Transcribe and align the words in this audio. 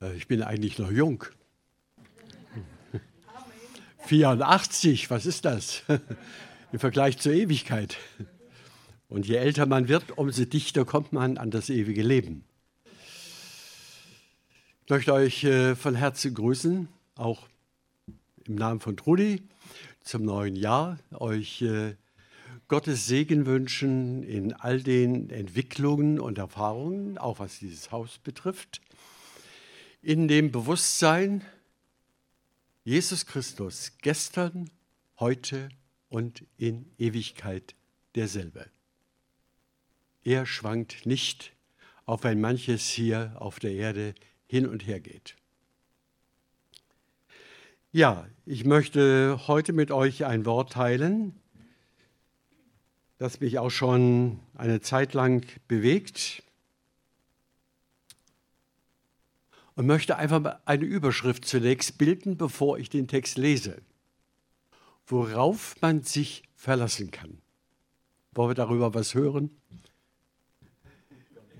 Äh, 0.00 0.16
ich 0.16 0.26
bin 0.26 0.42
eigentlich 0.42 0.78
noch 0.78 0.90
jung. 0.90 1.24
84, 4.06 5.10
was 5.10 5.26
ist 5.26 5.44
das? 5.44 5.82
Im 6.72 6.78
Vergleich 6.78 7.18
zur 7.18 7.32
Ewigkeit. 7.32 7.96
Und 9.08 9.26
je 9.26 9.36
älter 9.36 9.66
man 9.66 9.88
wird, 9.88 10.16
umso 10.16 10.44
dichter 10.44 10.84
kommt 10.84 11.12
man 11.12 11.36
an 11.36 11.50
das 11.50 11.68
ewige 11.68 12.02
Leben. 12.02 12.44
Ich 14.84 14.90
möchte 14.90 15.12
euch 15.12 15.44
äh, 15.44 15.74
von 15.74 15.94
Herzen 15.94 16.34
grüßen, 16.34 16.88
auch 17.16 17.46
im 18.46 18.54
Namen 18.54 18.80
von 18.80 18.96
Trudi 18.96 19.42
zum 20.02 20.24
neuen 20.24 20.56
Jahr. 20.56 20.98
Euch 21.12 21.62
äh, 21.62 21.94
Gottes 22.68 23.06
Segen 23.06 23.46
wünschen 23.46 24.22
in 24.22 24.52
all 24.52 24.80
den 24.80 25.30
Entwicklungen 25.30 26.20
und 26.20 26.38
Erfahrungen, 26.38 27.18
auch 27.18 27.40
was 27.40 27.58
dieses 27.58 27.90
Haus 27.90 28.18
betrifft. 28.18 28.80
In 30.02 30.28
dem 30.28 30.50
Bewusstsein, 30.50 31.44
Jesus 32.84 33.26
Christus 33.26 33.92
gestern, 34.00 34.70
heute 35.18 35.68
und 36.08 36.42
in 36.56 36.90
Ewigkeit 36.96 37.74
derselbe. 38.14 38.70
Er 40.24 40.46
schwankt 40.46 41.04
nicht, 41.04 41.52
auch 42.06 42.24
wenn 42.24 42.40
manches 42.40 42.88
hier 42.88 43.36
auf 43.38 43.58
der 43.58 43.72
Erde 43.72 44.14
hin 44.46 44.66
und 44.66 44.86
her 44.86 45.00
geht. 45.00 45.36
Ja, 47.92 48.26
ich 48.46 48.64
möchte 48.64 49.38
heute 49.48 49.74
mit 49.74 49.90
euch 49.90 50.24
ein 50.24 50.46
Wort 50.46 50.72
teilen, 50.72 51.34
das 53.18 53.40
mich 53.40 53.58
auch 53.58 53.68
schon 53.68 54.40
eine 54.54 54.80
Zeit 54.80 55.12
lang 55.12 55.44
bewegt 55.68 56.42
und 59.74 59.86
möchte 59.86 60.16
einfach 60.16 60.58
eine 60.64 60.84
Überschrift 60.84 61.44
zunächst 61.44 61.98
bilden, 61.98 62.36
bevor 62.36 62.78
ich 62.78 62.88
den 62.88 63.08
Text 63.08 63.38
lese, 63.38 63.82
worauf 65.06 65.76
man 65.80 66.02
sich 66.02 66.42
verlassen 66.54 67.10
kann. 67.10 67.38
Wollen 68.32 68.50
wir 68.50 68.54
darüber 68.54 68.94
was 68.94 69.14
hören? 69.14 69.50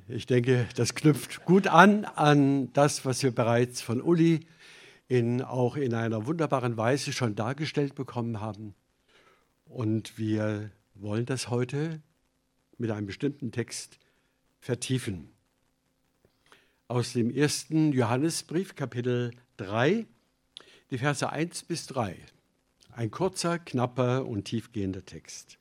Ich 0.09 0.27
denke, 0.27 0.69
das 0.75 0.95
knüpft 0.95 1.45
gut 1.45 1.69
an 1.69 2.05
an 2.05 2.73
das, 2.73 3.05
was 3.05 3.23
wir 3.23 3.33
bereits 3.33 3.81
von 3.81 4.03
Uli 4.03 4.47
in, 5.07 5.43
auch 5.43 5.77
in 5.77 5.95
einer 5.95 6.27
wunderbaren 6.27 6.77
Weise 6.77 7.13
schon 7.13 7.37
dargestellt 7.37 7.95
bekommen 7.95 8.41
haben. 8.41 8.75
Und 9.67 10.19
wir 10.19 10.71
wollen 10.95 11.27
das 11.27 11.49
heute 11.49 12.03
mit 12.77 12.91
einem 12.91 13.07
bestimmten 13.07 13.53
Text 13.53 13.99
vertiefen. 14.59 15.31
Aus 16.91 17.13
dem 17.13 17.31
ersten 17.31 17.93
Johannesbrief, 17.93 18.75
Kapitel 18.75 19.31
3, 19.59 20.09
die 20.91 20.99
Verse 20.99 21.31
1 21.31 21.63
bis 21.63 21.87
3. 21.87 22.17
Ein 22.91 23.13
kurzer, 23.13 23.61
knapper 23.61 24.27
und 24.27 24.47
tiefgehender 24.47 25.05
Text. 25.07 25.61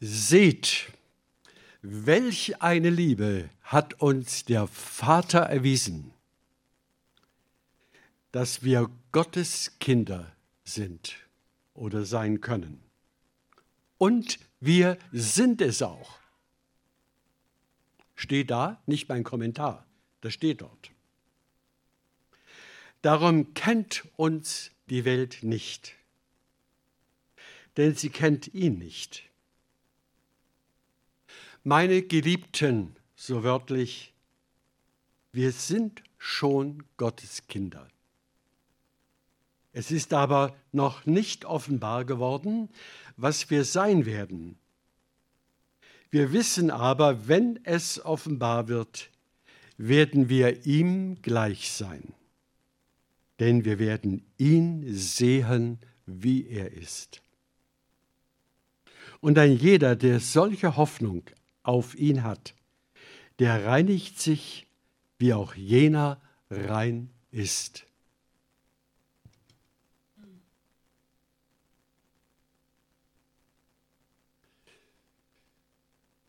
Seht, 0.00 0.90
welch 1.80 2.60
eine 2.60 2.90
Liebe 2.90 3.50
hat 3.62 4.02
uns 4.02 4.44
der 4.44 4.66
Vater 4.66 5.42
erwiesen, 5.42 6.12
dass 8.32 8.62
wir 8.62 8.90
Gottes 9.12 9.78
Kinder 9.78 10.34
sind 10.64 11.16
oder 11.74 12.04
sein 12.04 12.40
können. 12.40 12.82
Und 13.98 14.38
wir 14.58 14.98
sind 15.12 15.60
es 15.60 15.82
auch. 15.82 16.18
Steht 18.16 18.50
da, 18.50 18.82
nicht 18.86 19.08
mein 19.08 19.24
Kommentar, 19.24 19.86
das 20.22 20.32
steht 20.32 20.62
dort. 20.62 20.90
Darum 23.02 23.52
kennt 23.54 24.08
uns 24.16 24.70
die 24.88 25.04
Welt 25.04 25.42
nicht, 25.42 25.94
denn 27.76 27.94
sie 27.94 28.10
kennt 28.10 28.54
ihn 28.54 28.78
nicht. 28.78 29.24
Meine 31.64 32.02
Geliebten, 32.02 32.96
so 33.14 33.42
wörtlich, 33.42 34.12
wir 35.32 35.52
sind 35.52 36.02
schon 36.18 36.84
Gottes 36.96 37.46
Kinder. 37.46 37.88
Es 39.72 39.90
ist 39.90 40.12
aber 40.12 40.54
noch 40.70 41.06
nicht 41.06 41.44
offenbar 41.44 42.04
geworden, 42.04 42.68
was 43.16 43.50
wir 43.50 43.64
sein 43.64 44.04
werden. 44.04 44.58
Wir 46.10 46.32
wissen 46.32 46.70
aber, 46.70 47.26
wenn 47.26 47.58
es 47.64 48.04
offenbar 48.04 48.68
wird, 48.68 49.10
werden 49.78 50.28
wir 50.28 50.66
ihm 50.66 51.22
gleich 51.22 51.70
sein. 51.70 52.12
Denn 53.40 53.64
wir 53.64 53.78
werden 53.78 54.24
ihn 54.36 54.84
sehen, 54.94 55.78
wie 56.04 56.46
er 56.46 56.72
ist. 56.72 57.22
Und 59.20 59.38
ein 59.38 59.56
jeder, 59.56 59.96
der 59.96 60.20
solche 60.20 60.76
Hoffnung 60.76 61.22
auf 61.62 61.94
ihn 61.94 62.24
hat, 62.24 62.54
der 63.38 63.64
reinigt 63.64 64.20
sich, 64.20 64.66
wie 65.18 65.32
auch 65.32 65.54
jener 65.54 66.20
rein 66.50 67.08
ist. 67.30 67.86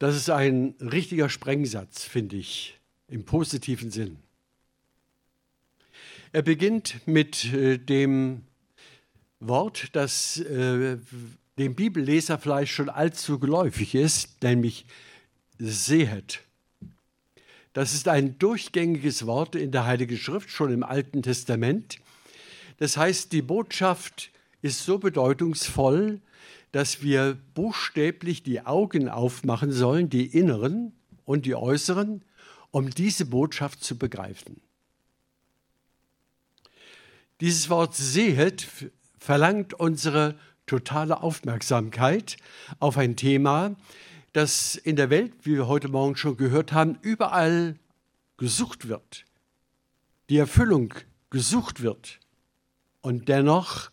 Das 0.04 0.18
ist 0.18 0.30
ein 0.30 0.76
richtiger 0.82 1.30
Sprengsatz, 1.30 2.04
finde 2.04 2.36
ich, 2.36 2.78
im 3.08 3.24
positiven 3.24 3.90
Sinn. 3.90 4.18
Er 6.34 6.42
beginnt 6.42 7.08
mit 7.08 7.54
äh, 7.54 7.78
dem 7.78 8.42
Wort, 9.40 9.92
das 9.94 10.42
äh, 10.42 10.98
dem 11.58 11.76
Bibelleser 11.76 12.38
vielleicht 12.38 12.74
schon 12.74 12.90
allzu 12.90 13.40
geläufig 13.40 13.96
ist, 13.96 14.44
nämlich 14.44 14.86
sehet. 15.58 16.42
Das 17.72 17.94
ist 17.94 18.10
ein 18.10 18.38
durchgängiges 18.40 19.26
Wort 19.26 19.56
in 19.56 19.72
der 19.72 19.86
Heiligen 19.86 20.18
Schrift, 20.18 20.50
schon 20.50 20.74
im 20.74 20.84
Alten 20.84 21.24
Testament. 21.24 22.02
Das 22.78 22.98
heißt, 22.98 23.32
die 23.32 23.42
Botschaft 23.42 24.32
ist 24.62 24.84
so 24.84 24.98
bedeutungsvoll, 25.00 26.20
dass 26.74 27.04
wir 27.04 27.38
buchstäblich 27.54 28.42
die 28.42 28.66
Augen 28.66 29.08
aufmachen 29.08 29.72
sollen, 29.72 30.10
die 30.10 30.26
inneren 30.26 30.92
und 31.24 31.46
die 31.46 31.56
äußeren, 31.56 32.26
um 32.72 32.90
diese 32.90 33.26
Botschaft 33.26 33.84
zu 33.84 33.96
begreifen. 33.98 34.60
Dieses 37.42 37.70
Wort 37.70 37.96
sehet 37.96 38.68
verlangt 39.20 39.76
unsere 39.76 40.36
totale 40.66 41.22
Aufmerksamkeit 41.22 42.38
auf 42.80 42.98
ein 42.98 43.16
Thema, 43.16 43.76
dass 44.32 44.76
in 44.76 44.96
der 44.96 45.12
Welt, 45.12 45.34
wie 45.44 45.54
wir 45.54 45.68
heute 45.68 45.90
Morgen 45.90 46.16
schon 46.16 46.38
gehört 46.38 46.74
haben, 46.74 46.98
überall 47.04 47.76
gesucht 48.38 48.88
wird, 48.88 49.26
die 50.32 50.38
Erfüllung 50.38 50.96
gesucht 51.30 51.84
wird 51.84 52.20
und 53.02 53.30
dennoch 53.30 53.92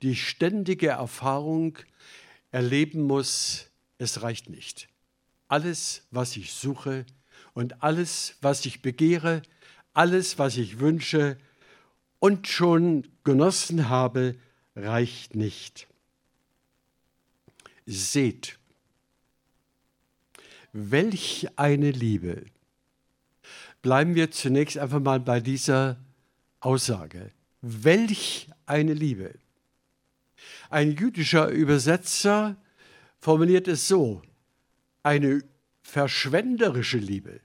die 0.00 0.16
ständige 0.16 0.88
Erfahrung 0.88 1.76
erleben 2.52 3.02
muss, 3.02 3.66
es 3.98 4.22
reicht 4.22 4.48
nicht. 4.48 4.88
Alles, 5.48 6.06
was 6.10 6.36
ich 6.36 6.52
suche 6.52 7.04
und 7.54 7.82
alles, 7.82 8.36
was 8.40 8.64
ich 8.64 8.82
begehre, 8.82 9.42
alles, 9.92 10.38
was 10.38 10.56
ich 10.56 10.78
wünsche 10.78 11.36
und 12.20 12.46
schon 12.46 13.08
genossen 13.24 13.88
habe, 13.88 14.36
reicht 14.76 15.34
nicht. 15.34 15.88
Seht, 17.84 18.58
Welch 20.72 21.48
eine 21.56 21.90
Liebe. 21.90 22.46
Bleiben 23.82 24.14
wir 24.14 24.30
zunächst 24.30 24.78
einfach 24.78 25.00
mal 25.00 25.20
bei 25.20 25.40
dieser 25.40 25.98
Aussage. 26.60 27.30
Welch 27.60 28.48
eine 28.64 28.94
Liebe. 28.94 29.34
Ein 30.72 30.92
jüdischer 30.92 31.48
Übersetzer 31.48 32.56
formuliert 33.20 33.68
es 33.68 33.88
so, 33.88 34.22
eine 35.02 35.44
verschwenderische 35.82 36.96
Liebe, 36.96 37.40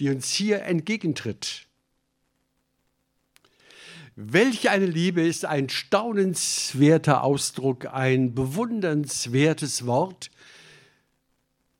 die 0.00 0.10
uns 0.10 0.32
hier 0.32 0.62
entgegentritt. 0.62 1.68
Welch 4.16 4.68
eine 4.68 4.86
Liebe 4.86 5.24
ist 5.24 5.44
ein 5.44 5.68
staunenswerter 5.68 7.22
Ausdruck, 7.22 7.86
ein 7.86 8.34
bewundernswertes 8.34 9.86
Wort, 9.86 10.32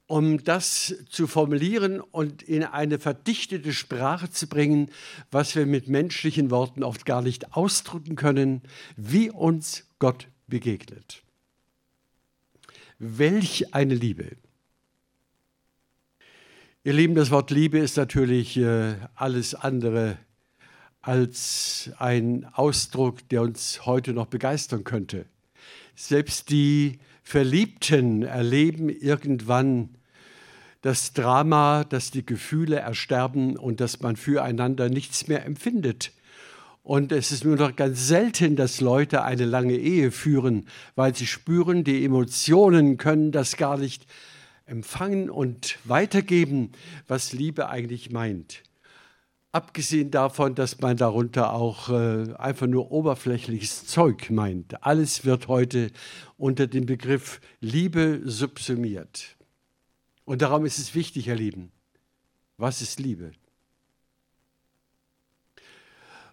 um 0.07 0.45
das 0.45 0.95
zu 1.09 1.27
formulieren 1.27 2.01
und 2.01 2.45
in 2.45 2.63
eine 2.63 3.01
verdichtete 3.01 3.73
Sprache 3.73 4.31
zu 4.31 4.47
bringen, 4.47 4.93
was 5.33 5.57
wir 5.57 5.67
mit 5.67 5.89
menschlichen 5.89 6.53
Worten 6.53 6.85
oft 6.85 7.05
gar 7.07 7.23
nicht 7.23 7.57
ausdrücken 7.57 8.15
können, 8.15 8.63
wie 8.97 9.31
uns 9.31 9.89
Gott 9.99 10.29
begegnet. 10.51 11.23
Welch 12.99 13.73
eine 13.73 13.95
Liebe! 13.95 14.37
Ihr 16.85 16.93
Lieben, 16.93 17.15
das 17.15 17.31
Wort 17.31 17.51
Liebe 17.51 17.79
ist 17.79 17.97
natürlich 17.97 18.57
äh, 18.57 18.95
alles 19.15 19.55
andere 19.55 20.19
als 21.03 21.91
ein 21.99 22.47
Ausdruck, 22.53 23.27
der 23.31 23.43
uns 23.43 23.87
heute 23.87 24.13
noch 24.13 24.27
begeistern 24.27 24.85
könnte. 24.85 25.27
Selbst 25.95 26.51
die 26.51 26.99
Verliebten 27.23 28.23
erleben 28.23 28.89
irgendwann 28.89 29.91
das 30.83 31.13
Drama, 31.13 31.85
dass 31.85 32.11
die 32.11 32.25
Gefühle 32.25 32.77
ersterben 32.77 33.57
und 33.57 33.81
dass 33.81 34.01
man 34.01 34.17
füreinander 34.17 34.89
nichts 34.89 35.29
mehr 35.29 35.45
empfindet. 35.45 36.13
Und 36.83 37.13
es 37.13 37.31
ist 37.31 37.45
nur 37.45 37.57
noch 37.57 37.77
ganz 37.77 38.09
selten, 38.09 38.57
dass 38.57 38.81
Leute 38.81 39.23
eine 39.23 39.45
lange 39.45 39.77
Ehe 39.77 40.11
führen, 40.11 40.67
weil 40.95 41.15
sie 41.15 41.27
spüren, 41.27 41.85
die 41.85 42.05
Emotionen 42.05 42.97
können 42.97 43.33
das 43.33 43.57
gar 43.57 43.77
nicht 43.77 44.07
empfangen 44.65 45.29
und 45.29 45.79
weitergeben, 45.85 46.73
was 47.07 47.33
Liebe 47.33 47.69
eigentlich 47.69 48.11
meint. 48.11 48.63
Abgesehen 49.53 50.13
davon, 50.13 50.55
dass 50.55 50.81
man 50.81 50.97
darunter 50.97 51.53
auch 51.53 51.91
äh, 51.91 52.33
einfach 52.35 52.69
nur 52.69 52.93
oberflächliches 52.93 53.87
Zeug 53.87 54.31
meint. 54.31 54.85
Alles 54.85 55.25
wird 55.25 55.49
heute 55.49 55.91
unter 56.39 56.69
dem 56.69 56.87
Begriff 56.87 57.41
Liebe 57.61 58.21
subsumiert. 58.25 59.37
Und 60.25 60.43
darum 60.43 60.65
ist 60.65 60.79
es 60.79 60.95
wichtig, 60.95 61.27
ihr 61.27 61.35
Lieben, 61.35 61.73
was 62.57 62.81
ist 62.81 63.01
Liebe? 63.01 63.33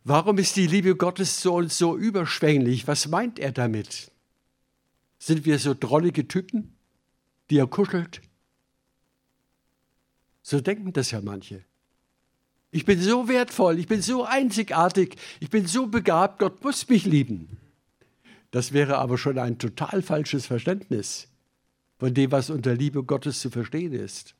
Warum 0.10 0.38
ist 0.38 0.56
die 0.56 0.68
Liebe 0.68 0.96
Gottes 0.96 1.42
so 1.42 1.56
und 1.56 1.70
so 1.70 1.98
überschwänglich? 1.98 2.88
Was 2.88 3.10
meint 3.10 3.40
er 3.40 3.52
damit? 3.52 4.10
Sind 5.20 5.44
wir 5.44 5.60
so 5.60 5.74
drollige 5.78 6.30
Typen, 6.30 6.78
die 7.50 7.58
er 7.58 7.68
kuschelt? 7.68 8.22
So 10.44 10.62
denken 10.62 10.94
das 10.94 11.12
ja 11.12 11.20
manche. 11.20 11.66
Ich 12.72 12.86
bin 12.86 13.02
so 13.02 13.28
wertvoll, 13.28 13.80
ich 13.80 13.88
bin 13.88 14.02
so 14.02 14.24
einzigartig, 14.24 15.18
ich 15.42 15.50
bin 15.50 15.68
so 15.68 15.88
begabt, 15.88 16.40
Gott 16.40 16.64
muss 16.64 16.88
mich 16.88 17.04
lieben. 17.04 17.58
Das 18.52 18.72
wäre 18.72 19.00
aber 19.00 19.18
schon 19.18 19.38
ein 19.38 19.58
total 19.58 20.02
falsches 20.02 20.46
Verständnis 20.46 21.28
von 22.00 22.14
dem, 22.14 22.32
was 22.32 22.50
unter 22.50 22.74
Liebe 22.76 23.04
Gottes 23.04 23.42
zu 23.42 23.50
verstehen 23.50 23.92
ist. 23.92 24.37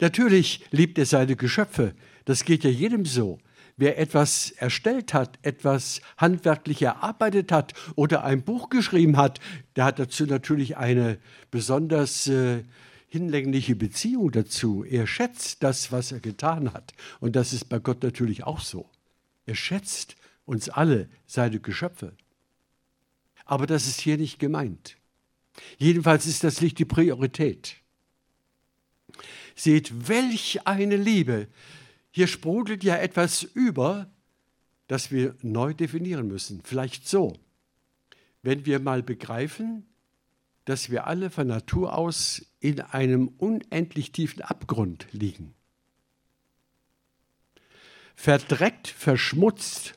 Natürlich 0.00 0.64
liebt 0.70 0.98
er 0.98 1.06
seine 1.06 1.36
Geschöpfe, 1.36 1.94
das 2.24 2.44
geht 2.44 2.64
ja 2.64 2.70
jedem 2.70 3.04
so. 3.04 3.38
Wer 3.76 3.98
etwas 3.98 4.50
erstellt 4.50 5.14
hat, 5.14 5.38
etwas 5.42 6.02
handwerklich 6.18 6.82
erarbeitet 6.82 7.50
hat 7.50 7.72
oder 7.96 8.22
ein 8.22 8.42
Buch 8.42 8.68
geschrieben 8.68 9.16
hat, 9.16 9.40
der 9.76 9.84
hat 9.84 9.98
dazu 9.98 10.26
natürlich 10.26 10.76
eine 10.76 11.18
besonders 11.50 12.26
äh, 12.26 12.62
hinlängliche 13.08 13.74
Beziehung 13.74 14.30
dazu. 14.30 14.84
Er 14.84 15.06
schätzt 15.06 15.62
das, 15.62 15.90
was 15.90 16.12
er 16.12 16.20
getan 16.20 16.72
hat. 16.72 16.92
Und 17.20 17.34
das 17.34 17.52
ist 17.52 17.68
bei 17.68 17.78
Gott 17.78 18.02
natürlich 18.02 18.44
auch 18.44 18.60
so. 18.60 18.88
Er 19.46 19.54
schätzt 19.54 20.16
uns 20.44 20.68
alle, 20.68 21.08
seine 21.26 21.60
Geschöpfe. 21.60 22.12
Aber 23.44 23.66
das 23.66 23.86
ist 23.86 24.00
hier 24.00 24.16
nicht 24.16 24.38
gemeint. 24.38 24.96
Jedenfalls 25.78 26.26
ist 26.26 26.44
das 26.44 26.60
nicht 26.60 26.78
die 26.78 26.84
Priorität. 26.84 27.76
Seht, 29.54 30.08
welch 30.08 30.66
eine 30.66 30.96
Liebe. 30.96 31.48
Hier 32.10 32.26
sprudelt 32.26 32.84
ja 32.84 32.96
etwas 32.96 33.42
über, 33.42 34.10
das 34.86 35.10
wir 35.10 35.36
neu 35.42 35.74
definieren 35.74 36.28
müssen. 36.28 36.62
Vielleicht 36.64 37.08
so. 37.08 37.32
Wenn 38.42 38.66
wir 38.66 38.80
mal 38.80 39.02
begreifen, 39.02 39.86
dass 40.64 40.90
wir 40.90 41.06
alle 41.06 41.30
von 41.30 41.46
Natur 41.46 41.96
aus 41.96 42.46
in 42.60 42.80
einem 42.80 43.28
unendlich 43.38 44.12
tiefen 44.12 44.42
Abgrund 44.42 45.06
liegen. 45.12 45.54
Verdreckt, 48.14 48.88
verschmutzt 48.88 49.94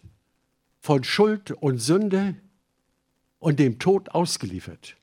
von 0.79 1.03
Schuld 1.03 1.51
und 1.51 1.79
Sünde, 1.79 2.35
und 3.45 3.59
dem 3.59 3.77
Tod 3.77 4.09
ausgeliefert. 4.09 4.97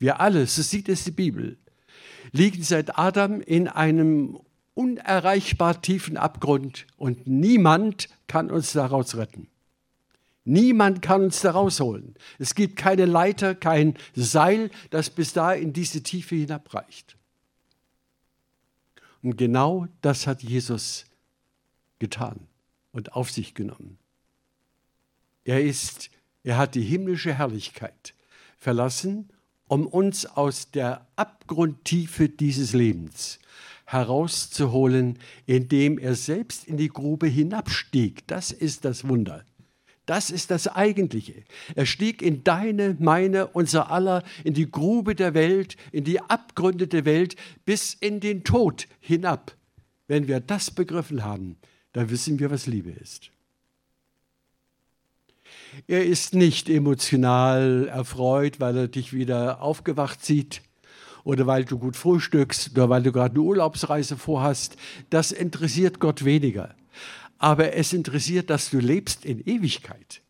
Wir 0.00 0.18
alle, 0.18 0.48
so 0.48 0.60
sieht 0.60 0.88
es 0.88 1.04
die 1.04 1.12
Bibel, 1.12 1.56
liegen 2.32 2.62
seit 2.62 2.98
Adam 2.98 3.40
in 3.40 3.68
einem 3.68 4.40
unerreichbar 4.74 5.82
tiefen 5.82 6.16
Abgrund 6.16 6.86
und 6.96 7.26
niemand 7.26 8.08
kann 8.26 8.50
uns 8.50 8.72
daraus 8.72 9.16
retten. 9.16 9.48
Niemand 10.44 11.02
kann 11.02 11.24
uns 11.24 11.40
da 11.40 11.50
rausholen. 11.50 12.14
Es 12.38 12.54
gibt 12.54 12.76
keine 12.76 13.04
Leiter, 13.04 13.54
kein 13.54 13.94
Seil, 14.14 14.70
das 14.88 15.10
bis 15.10 15.32
da 15.32 15.52
in 15.52 15.72
diese 15.72 16.02
Tiefe 16.02 16.34
hinabreicht. 16.34 17.16
Und 19.22 19.36
genau 19.36 19.86
das 20.00 20.26
hat 20.26 20.42
Jesus 20.42 21.04
getan 21.98 22.48
und 22.92 23.12
auf 23.12 23.30
sich 23.30 23.54
genommen. 23.54 23.98
Er 25.44 25.62
ist 25.62 26.10
er 26.42 26.56
hat 26.56 26.74
die 26.74 26.82
himmlische 26.82 27.34
Herrlichkeit 27.34 28.14
verlassen, 28.56 29.28
um 29.70 29.86
uns 29.86 30.26
aus 30.26 30.72
der 30.72 31.06
Abgrundtiefe 31.14 32.28
dieses 32.28 32.72
Lebens 32.72 33.38
herauszuholen, 33.86 35.16
indem 35.46 35.96
er 35.98 36.16
selbst 36.16 36.66
in 36.66 36.76
die 36.76 36.88
Grube 36.88 37.28
hinabstieg. 37.28 38.26
Das 38.26 38.50
ist 38.50 38.84
das 38.84 39.08
Wunder. 39.08 39.44
Das 40.06 40.30
ist 40.30 40.50
das 40.50 40.66
Eigentliche. 40.66 41.44
Er 41.76 41.86
stieg 41.86 42.20
in 42.20 42.42
deine, 42.42 42.96
meine, 42.98 43.46
unser 43.46 43.92
aller, 43.92 44.24
in 44.42 44.54
die 44.54 44.68
Grube 44.68 45.14
der 45.14 45.34
Welt, 45.34 45.76
in 45.92 46.02
die 46.02 46.20
Abgründe 46.20 46.88
der 46.88 47.04
Welt, 47.04 47.36
bis 47.64 47.94
in 47.94 48.18
den 48.18 48.42
Tod 48.42 48.88
hinab. 48.98 49.56
Wenn 50.08 50.26
wir 50.26 50.40
das 50.40 50.72
begriffen 50.72 51.24
haben, 51.24 51.58
dann 51.92 52.10
wissen 52.10 52.40
wir, 52.40 52.50
was 52.50 52.66
Liebe 52.66 52.90
ist. 52.90 53.30
Er 55.86 56.04
ist 56.04 56.34
nicht 56.34 56.68
emotional 56.68 57.88
erfreut, 57.88 58.60
weil 58.60 58.76
er 58.76 58.88
dich 58.88 59.12
wieder 59.12 59.62
aufgewacht 59.62 60.24
sieht 60.24 60.62
oder 61.24 61.46
weil 61.46 61.64
du 61.64 61.78
gut 61.78 61.96
frühstückst 61.96 62.72
oder 62.72 62.88
weil 62.88 63.02
du 63.02 63.12
gerade 63.12 63.34
eine 63.34 63.42
Urlaubsreise 63.42 64.16
vorhast. 64.16 64.76
Das 65.10 65.32
interessiert 65.32 66.00
Gott 66.00 66.24
weniger. 66.24 66.74
Aber 67.38 67.74
es 67.74 67.92
interessiert, 67.92 68.50
dass 68.50 68.70
du 68.70 68.78
lebst 68.78 69.24
in 69.24 69.40
Ewigkeit. 69.40 70.22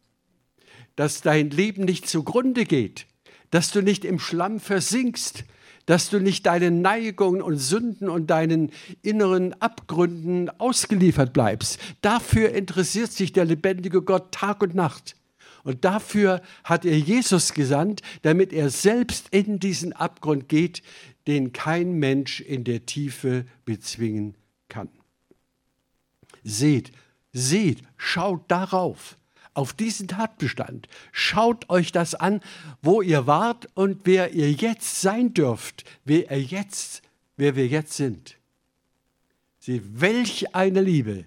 Dass 0.96 1.22
dein 1.22 1.50
Leben 1.50 1.84
nicht 1.84 2.08
zugrunde 2.08 2.64
geht. 2.64 3.06
Dass 3.50 3.72
du 3.72 3.82
nicht 3.82 4.04
im 4.04 4.18
Schlamm 4.18 4.60
versinkst. 4.60 5.44
Dass 5.86 6.10
du 6.10 6.20
nicht 6.20 6.46
deinen 6.46 6.82
Neigungen 6.82 7.42
und 7.42 7.56
Sünden 7.56 8.08
und 8.08 8.28
deinen 8.28 8.70
inneren 9.02 9.60
Abgründen 9.60 10.50
ausgeliefert 10.60 11.32
bleibst. 11.32 11.80
Dafür 12.00 12.50
interessiert 12.50 13.10
sich 13.10 13.32
der 13.32 13.44
lebendige 13.44 14.02
Gott 14.02 14.32
Tag 14.32 14.62
und 14.62 14.74
Nacht. 14.74 15.16
Und 15.62 15.84
dafür 15.84 16.42
hat 16.64 16.84
er 16.84 16.98
Jesus 16.98 17.52
gesandt, 17.52 18.02
damit 18.22 18.52
er 18.52 18.70
selbst 18.70 19.28
in 19.30 19.58
diesen 19.58 19.92
Abgrund 19.92 20.48
geht, 20.48 20.82
den 21.26 21.52
kein 21.52 21.92
Mensch 21.92 22.40
in 22.40 22.64
der 22.64 22.86
Tiefe 22.86 23.44
bezwingen 23.64 24.34
kann. 24.68 24.88
Seht, 26.42 26.92
seht, 27.32 27.82
schaut 27.96 28.50
darauf, 28.50 29.16
auf 29.54 29.72
diesen 29.72 30.08
Tatbestand. 30.08 30.88
Schaut 31.12 31.68
euch 31.68 31.92
das 31.92 32.14
an, 32.14 32.40
wo 32.82 33.02
ihr 33.02 33.26
wart 33.26 33.68
und 33.74 34.00
wer 34.04 34.32
ihr 34.32 34.52
jetzt 34.52 35.00
sein 35.00 35.34
dürft, 35.34 35.84
wer 36.04 36.30
ihr 36.30 36.42
jetzt, 36.42 37.02
wer 37.36 37.56
wir 37.56 37.66
jetzt 37.66 37.94
sind. 37.94 38.38
Seht, 39.58 39.82
welch 40.00 40.54
eine 40.54 40.80
Liebe 40.80 41.26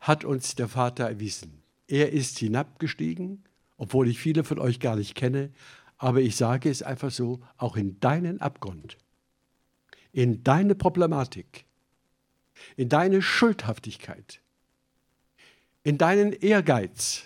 hat 0.00 0.24
uns 0.24 0.54
der 0.54 0.68
Vater 0.68 1.08
erwiesen. 1.08 1.57
Er 1.88 2.12
ist 2.12 2.38
hinabgestiegen, 2.38 3.44
obwohl 3.78 4.08
ich 4.08 4.18
viele 4.18 4.44
von 4.44 4.58
euch 4.58 4.78
gar 4.78 4.96
nicht 4.96 5.14
kenne, 5.14 5.50
aber 5.96 6.20
ich 6.20 6.36
sage 6.36 6.70
es 6.70 6.82
einfach 6.82 7.10
so, 7.10 7.40
auch 7.56 7.76
in 7.76 7.98
deinen 7.98 8.40
Abgrund, 8.40 8.98
in 10.12 10.44
deine 10.44 10.74
Problematik, 10.74 11.64
in 12.76 12.88
deine 12.88 13.22
Schuldhaftigkeit, 13.22 14.40
in 15.82 15.96
deinen 15.96 16.32
Ehrgeiz 16.32 17.24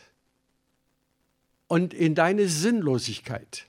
und 1.66 1.92
in 1.92 2.14
deine 2.14 2.48
Sinnlosigkeit 2.48 3.66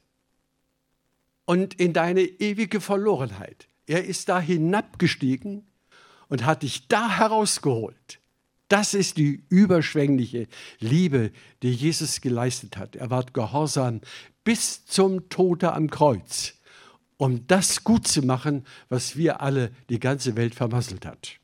und 1.46 1.74
in 1.74 1.94
deine 1.94 2.22
ewige 2.22 2.80
Verlorenheit. 2.82 3.68
Er 3.88 4.06
ist 4.06 4.30
da 4.30 4.40
hinabgestiegen 4.40 5.66
und 6.30 6.46
hat 6.46 6.64
dich 6.64 6.88
da 6.88 7.18
herausgeholt 7.18 8.20
Das 8.68 8.94
ist 8.94 9.18
die 9.18 9.44
überschwängliche 9.50 10.48
Liebe, 10.80 11.32
die 11.62 11.72
Jesus 11.72 12.22
geleistet 12.22 12.78
hat. 12.78 12.96
Er 12.96 13.10
war 13.10 13.26
gehorsam 13.26 14.02
bis 14.44 14.86
zum 14.86 15.30
Tode 15.30 15.74
am 15.74 15.90
Kreuz, 15.90 16.56
um 17.18 17.46
das 17.48 17.84
gut 17.84 18.08
zu 18.08 18.22
machen, 18.22 18.66
was 18.90 19.16
wir 19.16 19.42
alle, 19.42 19.72
die 19.90 20.00
ganze 20.00 20.36
Welt 20.36 20.56
vermasselt 20.56 21.06
hat. 21.06 21.40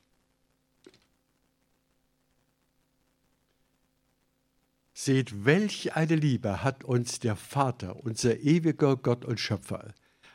Seht, 4.92 5.46
welch 5.46 5.96
eine 5.96 6.16
Liebe 6.16 6.62
hat 6.62 6.84
uns 6.84 7.20
der 7.20 7.34
Vater, 7.34 8.04
unser 8.04 8.38
ewiger 8.40 8.96
Gott 8.96 9.24
und 9.24 9.40
Schöpfer, 9.40 9.94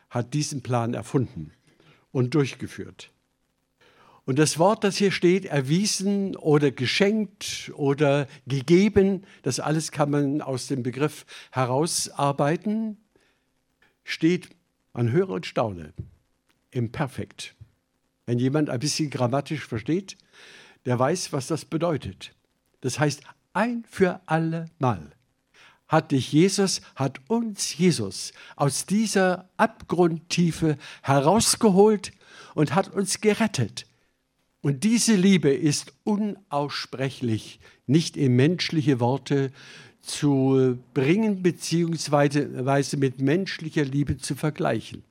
hat 0.09 0.33
diesen 0.33 0.63
Plan 0.63 0.95
erfunden 0.95 1.51
und 2.11 2.33
durchgeführt. 2.33 3.11
Und 4.25 4.39
das 4.39 4.57
Wort, 4.57 4.83
das 4.83 4.97
hier 4.97 5.11
steht, 5.11 5.45
erwiesen 5.45 6.35
oder 6.35 6.71
geschenkt 6.71 7.71
oder 7.75 8.27
gegeben, 8.47 9.23
das 9.43 9.59
alles 9.59 9.91
kann 9.91 10.09
man 10.09 10.41
aus 10.41 10.65
dem 10.65 10.81
Begriff 10.81 11.27
herausarbeiten, 11.51 12.97
steht, 14.03 14.49
man 14.93 15.11
höre 15.11 15.29
und 15.29 15.45
staune, 15.45 15.93
im 16.71 16.91
Perfekt. 16.91 17.55
Wenn 18.25 18.39
jemand 18.39 18.71
ein 18.71 18.79
bisschen 18.79 19.11
grammatisch 19.11 19.67
versteht, 19.67 20.17
der 20.85 20.97
weiß, 20.97 21.31
was 21.31 21.45
das 21.45 21.65
bedeutet. 21.65 22.33
Das 22.81 22.99
heißt, 22.99 23.21
ein 23.53 23.85
für 23.87 24.21
alle 24.25 24.65
Mal 24.79 25.11
hat 25.87 26.11
dich 26.11 26.31
Jesus, 26.31 26.81
hat 26.95 27.19
uns 27.27 27.77
Jesus 27.77 28.33
aus 28.55 28.87
dieser 28.87 29.49
Abgrundtiefe 29.57 30.77
herausgeholt 31.03 32.11
und 32.55 32.73
hat 32.73 32.89
uns 32.89 33.21
gerettet 33.21 33.85
und 34.65 34.83
diese 34.83 35.13
Liebe 35.13 35.49
ist 35.49 35.93
unaussprechlich, 36.05 37.59
nicht 37.85 38.17
in 38.17 38.35
menschliche 38.35 38.99
Worte 38.99 39.51
zu 40.01 40.79
bringen, 40.95 41.43
beziehungsweise 41.43 42.97
mit 42.97 43.21
menschlicher 43.21 43.85
Liebe 43.85 44.17
zu 44.17 44.33
vergleichen. 44.33 45.03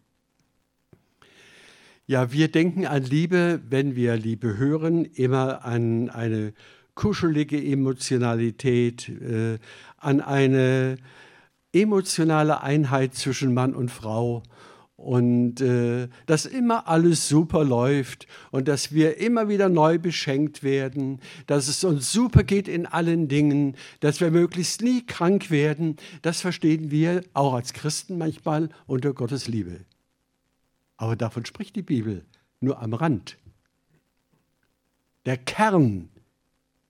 Ja, 2.09 2.33
wir 2.33 2.49
denken 2.49 2.85
an 2.85 3.05
Liebe, 3.05 3.61
wenn 3.71 3.95
wir 3.95 4.17
Liebe 4.17 4.59
hören, 4.59 5.05
immer 5.05 5.65
an 5.65 6.11
eine 6.11 6.53
kuschelige 6.97 7.65
Emotionalität, 7.65 9.09
äh, 9.09 9.61
an 9.99 10.21
eine 10.21 10.97
emotionale 11.73 12.61
Einheit 12.61 13.15
zwischen 13.15 13.55
Mann 13.55 13.73
und 13.73 13.93
Frau 13.93 14.43
und 14.97 15.61
äh, 15.61 16.09
dass 16.27 16.47
immer 16.47 16.87
alles 16.89 17.29
super 17.29 17.65
läuft 17.65 18.27
und 18.53 18.69
dass 18.69 18.93
wir 18.93 19.19
immer 19.19 19.49
wieder 19.49 19.69
neu 19.69 19.99
beschenkt 19.99 20.63
werden, 20.63 21.21
dass 21.47 21.69
es 21.69 21.83
uns 21.83 22.13
super 22.13 22.45
geht 22.45 22.69
in 22.69 22.87
allen 22.87 23.27
Dingen, 23.29 23.77
dass 24.01 24.21
wir 24.21 24.31
möglichst 24.31 24.83
nie 24.83 25.05
krank 25.05 25.51
werden, 25.51 25.97
das 26.23 26.41
verstehen 26.41 26.91
wir 26.91 27.23
auch 27.33 27.55
als 27.55 27.73
Christen 27.73 28.19
manchmal 28.19 28.69
unter 28.87 29.13
Gottes 29.13 29.49
Liebe. 29.49 29.81
Aber 30.97 31.17
davon 31.17 31.45
spricht 31.45 31.75
die 31.75 31.83
Bibel 31.83 32.25
nur 32.61 32.81
am 32.81 32.95
Rand. 32.95 33.37
Der 35.27 35.37
Kern, 35.37 36.09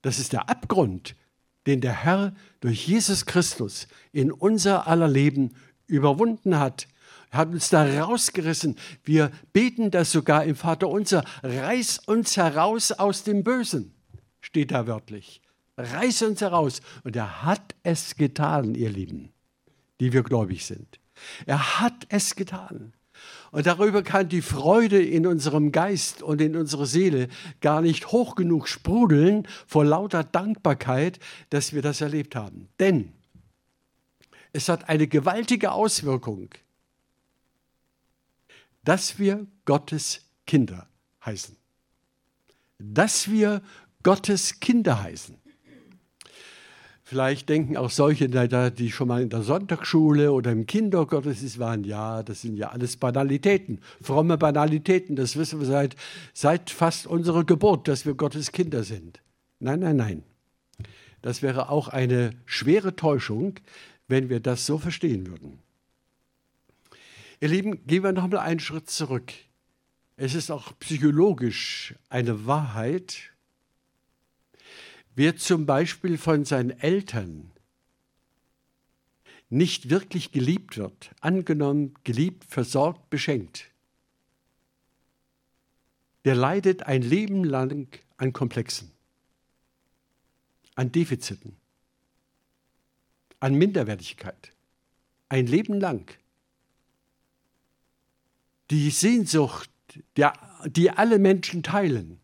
das 0.03 0.19
ist 0.19 0.35
der 0.35 0.51
Abgrund, 0.51 1.17
den 1.67 1.81
der 1.81 2.05
Herr 2.05 2.35
durch 2.61 2.87
Jesus 2.87 3.25
Christus 3.25 3.89
in 4.13 4.31
unser 4.31 4.87
aller 4.87 5.09
Leben 5.09 5.53
überwunden 5.87 6.59
hat 6.59 6.87
hat 7.35 7.49
uns 7.49 7.71
da 7.71 7.85
rausgerissen. 7.85 8.77
Wir 9.03 9.31
beten 9.53 9.91
das 9.91 10.13
sogar 10.13 10.45
im 10.45 10.57
Vater 10.57 10.89
unser. 10.89 11.25
Reiß 11.43 12.01
uns 12.07 12.37
heraus 12.37 12.93
aus 12.93 13.25
dem 13.25 13.45
Bösen, 13.45 13.95
steht 14.41 14.71
da 14.71 14.87
wörtlich. 14.87 15.41
Reiß 15.77 16.23
uns 16.23 16.41
heraus. 16.41 16.81
Und 17.03 17.17
er 17.17 17.43
hat 17.43 17.75
es 17.83 18.17
getan, 18.17 18.75
ihr 18.75 18.91
Lieben, 18.91 19.33
die 20.01 20.13
wir 20.13 20.23
gläubig 20.23 20.65
sind. 20.65 21.01
Er 21.47 21.81
hat 21.81 22.07
es 22.09 22.37
getan. 22.37 22.93
Und 23.51 23.67
darüber 23.67 24.03
kann 24.03 24.29
die 24.29 24.43
Freude 24.43 25.01
in 25.03 25.27
unserem 25.27 25.71
Geist 25.71 26.23
und 26.23 26.41
in 26.41 26.57
unserer 26.57 26.87
Seele 26.87 27.29
gar 27.61 27.81
nicht 27.81 28.09
hoch 28.09 28.35
genug 28.35 28.69
sprudeln 28.69 29.47
vor 29.67 29.85
lauter 29.85 30.25
Dankbarkeit, 30.25 31.21
dass 31.51 31.73
wir 31.73 31.81
das 31.81 32.01
erlebt 32.01 32.35
haben. 32.35 32.69
Denn 32.81 33.13
es 34.53 34.69
hat 34.69 34.89
eine 34.89 35.07
gewaltige 35.07 35.73
Auswirkung 35.73 36.51
dass 38.85 39.19
wir 39.19 39.47
Gottes 39.65 40.23
Kinder 40.47 40.89
heißen. 41.25 41.57
Dass 42.79 43.31
wir 43.31 43.63
Gottes 44.03 44.61
Kinder 44.61 45.03
heißen. 45.03 45.37
Vielleicht 47.07 47.51
denken 47.51 47.77
auch 47.77 47.91
solche, 47.91 48.29
die 48.29 48.91
schon 48.91 49.09
mal 49.09 49.23
in 49.23 49.29
der 49.29 49.43
Sonntagsschule 49.43 50.33
oder 50.33 50.51
im 50.51 50.67
Kindergottesdienst 50.67 51.59
waren, 51.59 51.85
ja, 51.85 52.23
das 52.23 52.41
sind 52.41 52.57
ja 52.57 52.71
alles 52.71 52.97
Banalitäten, 52.97 53.81
fromme 54.01 54.39
Banalitäten, 54.39 55.15
das 55.15 55.37
wissen 55.37 55.61
wir 55.61 55.67
seit, 55.67 55.97
seit 56.33 56.71
fast 56.71 57.07
unserer 57.07 57.45
Geburt, 57.45 57.89
dass 57.89 58.07
wir 58.07 58.15
Gottes 58.15 58.53
Kinder 58.53 58.85
sind. 58.85 59.21
Nein, 59.61 59.81
nein, 59.81 59.97
nein. 59.97 60.23
Das 61.21 61.43
wäre 61.43 61.69
auch 61.69 61.89
eine 61.89 62.31
schwere 62.47 62.97
Täuschung, 62.97 63.55
wenn 64.09 64.31
wir 64.31 64.41
das 64.41 64.65
so 64.65 64.79
verstehen 64.79 65.27
würden. 65.27 65.59
Ihr 67.45 67.51
Lieben, 67.51 67.87
gehen 67.87 68.03
wir 68.03 68.13
noch 68.13 68.27
mal 68.27 68.39
einen 68.39 68.59
Schritt 68.59 68.89
zurück. 68.89 69.31
Es 70.17 70.35
ist 70.35 70.51
auch 70.51 70.73
psychologisch 70.79 71.95
eine 72.09 72.47
Wahrheit. 72.47 73.33
Wer 75.15 75.37
zum 75.37 75.67
Beispiel 75.67 76.17
von 76.17 76.47
seinen 76.47 76.71
Eltern 76.71 77.51
nicht 79.51 79.91
wirklich 79.91 80.33
geliebt 80.33 80.79
wird, 80.79 81.11
angenommen, 81.21 81.93
geliebt, 82.03 82.47
versorgt, 82.49 83.11
beschenkt, 83.11 83.67
der 86.25 86.37
leidet 86.37 86.85
ein 86.85 87.03
Leben 87.03 87.45
lang 87.45 87.89
an 88.17 88.33
Komplexen, 88.33 88.91
an 90.77 90.93
Defiziten, 90.93 91.59
an 93.39 93.55
Minderwertigkeit. 93.55 94.53
Ein 95.29 95.47
Leben 95.47 95.79
lang 95.79 96.11
die 98.75 98.91
Sehnsucht, 98.91 99.71
die 100.67 100.91
alle 100.91 101.19
Menschen 101.21 101.63
teilen, 101.63 102.19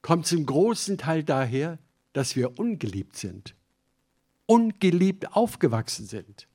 kommt 0.00 0.26
zum 0.26 0.46
großen 0.46 0.96
Teil 0.96 1.22
daher, 1.22 1.78
dass 2.14 2.34
wir 2.34 2.58
ungeliebt 2.58 3.16
sind, 3.16 3.54
ungeliebt 4.46 5.34
aufgewachsen 5.34 6.06
sind. 6.06 6.48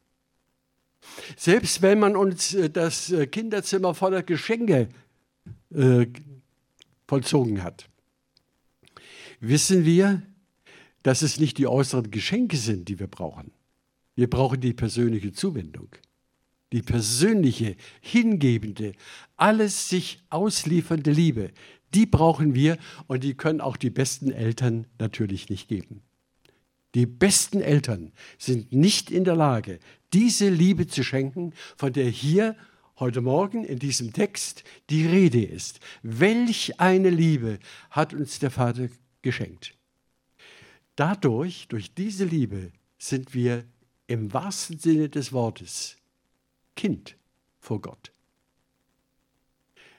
Selbst 1.38 1.84
wenn 1.84 2.00
man 2.00 2.16
uns 2.16 2.56
äh, 2.56 2.68
das 2.68 3.12
äh, 3.12 3.28
Kinderzimmer 3.28 3.94
voller 3.94 4.24
Geschenke 4.24 4.90
äh, 5.72 6.08
vollzogen 7.08 7.62
hat, 7.62 7.88
wissen 9.40 9.86
wir, 9.86 10.24
dass 11.04 11.22
es 11.22 11.40
nicht 11.40 11.60
die 11.60 11.68
äußeren 11.68 12.10
Geschenke 12.10 12.58
sind, 12.58 12.90
die 12.90 13.00
wir 13.00 13.06
brauchen. 13.06 13.52
Wir 14.16 14.28
brauchen 14.28 14.60
die 14.62 14.74
persönliche 14.74 15.32
Zuwendung 15.32 15.90
die 16.74 16.81
persönliche, 16.81 17.75
hingebende, 18.01 18.93
alles 19.38 19.89
sich 19.89 20.19
ausliefernde 20.29 21.12
Liebe, 21.12 21.51
die 21.93 22.05
brauchen 22.05 22.55
wir 22.55 22.77
und 23.07 23.24
die 23.24 23.36
können 23.36 23.62
auch 23.62 23.77
die 23.77 23.89
besten 23.89 24.31
Eltern 24.31 24.88
natürlich 25.00 25.50
nicht 25.50 25.67
geben. 25.67 26.01
Die 26.93 27.05
besten 27.05 27.62
Eltern 27.62 28.12
sind 28.38 28.72
nicht 28.72 29.12
in 29.12 29.24
der 29.25 29.36
Lage, 29.36 29.79
diese 30.13 30.50
Liebe 30.50 30.88
zu 30.88 31.03
schenken, 31.03 31.53
von 31.77 31.91
der 31.93 32.10
hier 32.10 32.55
heute 33.00 33.22
Morgen 33.22 33.65
in 33.65 33.79
diesem 33.79 34.13
Text 34.13 34.63
die 34.89 35.05
Rede 35.05 35.43
ist. 35.43 35.81
Welch 36.03 36.79
eine 36.79 37.10
Liebe 37.10 37.60
hat 37.89 38.13
uns 38.13 38.39
der 38.39 38.51
Vater 38.51 38.88
geschenkt. 39.22 39.75
Dadurch, 40.95 41.67
durch 41.67 41.93
diese 41.93 42.24
Liebe, 42.24 42.72
sind 42.98 43.34
wir 43.34 43.65
im 44.07 44.34
wahrsten 44.34 44.79
Sinne 44.79 45.10
des 45.10 45.34
Wortes 45.34 45.98
Kind 46.75 47.17
vor 47.60 47.82
Gott. 47.82 48.12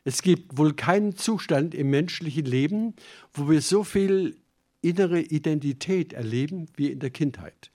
Es 0.05 0.23
gibt 0.23 0.57
wohl 0.57 0.75
keinen 0.75 1.17
Zustand 1.17 1.75
im 1.75 1.91
menschlichen 1.91 2.45
Leben, 2.45 2.95
wo 3.33 3.51
wir 3.51 3.61
so 3.61 3.83
viel 3.83 4.37
innere 4.81 5.21
Identität 5.21 6.13
erleben 6.13 6.69
wie 6.77 6.93
in 6.93 7.01
der 7.01 7.11
Kindheit, 7.11 7.73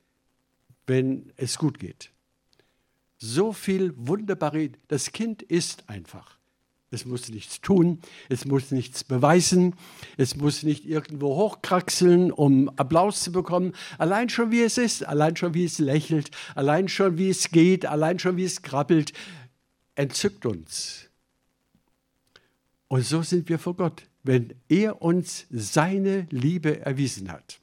wenn 0.88 1.34
es 1.36 1.58
gut 1.58 1.78
geht. 1.78 2.12
So 3.18 3.52
viel 3.52 3.94
wunderbare, 3.98 4.72
das 4.88 5.12
Kind 5.12 5.42
ist 5.44 5.90
einfach. 5.90 6.41
Es 6.94 7.06
muss 7.06 7.30
nichts 7.30 7.62
tun, 7.62 8.02
es 8.28 8.44
muss 8.44 8.72
nichts 8.72 9.06
beweisen, 9.06 9.76
es 10.18 10.36
muss 10.36 10.64
nicht 10.64 10.86
irgendwo 10.86 11.38
hochkraxeln, 11.38 12.34
um 12.34 12.68
Applaus 12.76 13.22
zu 13.22 13.32
bekommen. 13.32 13.72
Allein 13.98 14.28
schon 14.28 14.52
wie 14.52 14.62
es 14.62 14.78
ist, 14.78 15.08
allein 15.08 15.38
schon 15.38 15.54
wie 15.54 15.64
es 15.64 15.80
lächelt, 15.80 16.32
allein 16.54 16.90
schon 16.90 17.18
wie 17.18 17.30
es 17.30 17.50
geht, 17.50 17.86
allein 17.86 18.20
schon 18.20 18.36
wie 18.36 18.44
es 18.44 18.62
krabbelt, 18.62 19.14
entzückt 19.96 20.46
uns. 20.46 21.10
Und 22.90 23.06
so 23.06 23.22
sind 23.22 23.48
wir 23.48 23.58
vor 23.58 23.76
Gott. 23.76 24.04
wenn 24.24 24.54
er 24.70 25.02
uns 25.02 25.48
seine 25.50 26.28
Liebe 26.30 26.82
erwiesen 26.82 27.32
hat. 27.32 27.60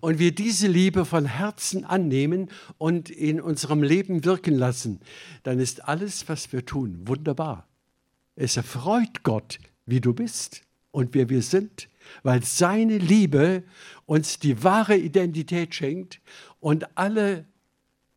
Und 0.00 0.18
wir 0.18 0.34
diese 0.34 0.66
Liebe 0.68 1.04
von 1.04 1.26
Herzen 1.26 1.84
annehmen 1.84 2.50
und 2.78 3.10
in 3.10 3.40
unserem 3.40 3.82
Leben 3.82 4.24
wirken 4.24 4.54
lassen, 4.54 5.00
dann 5.42 5.58
ist 5.58 5.84
alles, 5.84 6.28
was 6.28 6.52
wir 6.52 6.64
tun, 6.64 7.02
wunderbar. 7.04 7.68
Es 8.36 8.56
erfreut 8.56 9.22
Gott, 9.22 9.58
wie 9.86 10.00
du 10.00 10.12
bist 10.12 10.62
und 10.92 11.14
wer 11.14 11.28
wir 11.28 11.42
sind, 11.42 11.88
weil 12.22 12.44
seine 12.44 12.98
Liebe 12.98 13.64
uns 14.04 14.38
die 14.38 14.62
wahre 14.62 14.96
Identität 14.96 15.74
schenkt 15.74 16.20
und 16.60 16.96
alle 16.96 17.46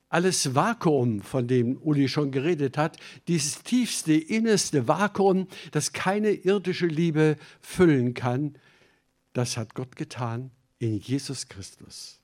alles 0.10 0.56
Vakuum, 0.56 1.22
von 1.22 1.48
dem 1.48 1.78
Uli 1.78 2.10
schon 2.10 2.32
geredet 2.32 2.78
hat, 2.78 2.98
dieses 3.28 3.62
tiefste, 3.62 4.14
innerste 4.14 4.88
Vakuum, 4.88 5.48
das 5.72 5.94
keine 5.94 6.32
irdische 6.32 6.88
Liebe 6.88 7.38
füllen 7.62 8.16
kann, 8.16 8.58
das 9.34 9.56
hat 9.56 9.76
Gott 9.76 9.96
getan 9.96 10.50
in 10.80 10.98
Jesus 11.00 11.48
Christus. 11.48 12.20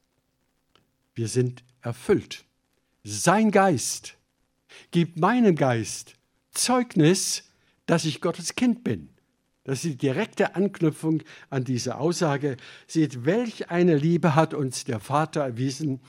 Wir 1.14 1.28
sind 1.28 1.64
erfüllt. 1.82 2.44
Sein 3.04 3.52
Geist 3.52 4.18
gibt 4.90 5.20
meinem 5.20 5.56
Geist 5.56 6.16
Zeugnis, 6.52 7.45
dass 7.86 8.06
ich 8.06 8.22
Gottes 8.22 8.56
Kind 8.56 8.84
bin. 8.84 9.10
Das 9.64 9.84
ist 9.84 9.86
die 9.86 9.98
direkte 9.98 10.56
Anknüpfung 10.56 11.24
an 11.50 11.64
diese 11.64 11.98
Aussage. 11.98 12.58
Seht, 12.86 13.26
welch 13.26 13.72
eine 13.72 13.96
Liebe 13.96 14.36
hat 14.36 14.54
uns 14.54 14.84
der 14.84 15.00
Vater 15.00 15.42
erwiesen, 15.42 16.02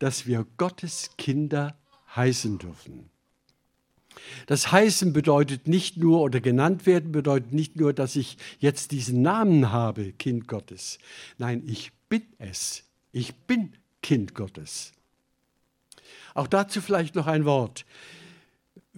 dass 0.00 0.26
wir 0.26 0.46
Gottes 0.56 1.10
Kinder 1.16 1.76
heißen 2.16 2.58
dürfen. 2.58 3.10
Das 4.46 4.72
heißen 4.72 5.12
bedeutet 5.12 5.68
nicht 5.68 5.96
nur 5.96 6.20
oder 6.20 6.40
genannt 6.40 6.86
werden 6.86 7.12
bedeutet 7.12 7.52
nicht 7.52 7.76
nur, 7.76 7.92
dass 7.92 8.16
ich 8.16 8.36
jetzt 8.58 8.90
diesen 8.90 9.22
Namen 9.22 9.70
habe, 9.70 10.12
Kind 10.12 10.48
Gottes. 10.48 10.98
Nein, 11.38 11.62
ich 11.66 11.92
bin 12.08 12.22
es. 12.38 12.84
Ich 13.12 13.34
bin 13.34 13.74
Kind 14.02 14.34
Gottes. 14.34 14.92
Auch 16.34 16.46
dazu 16.46 16.80
vielleicht 16.80 17.14
noch 17.14 17.26
ein 17.26 17.44
Wort. 17.44 17.84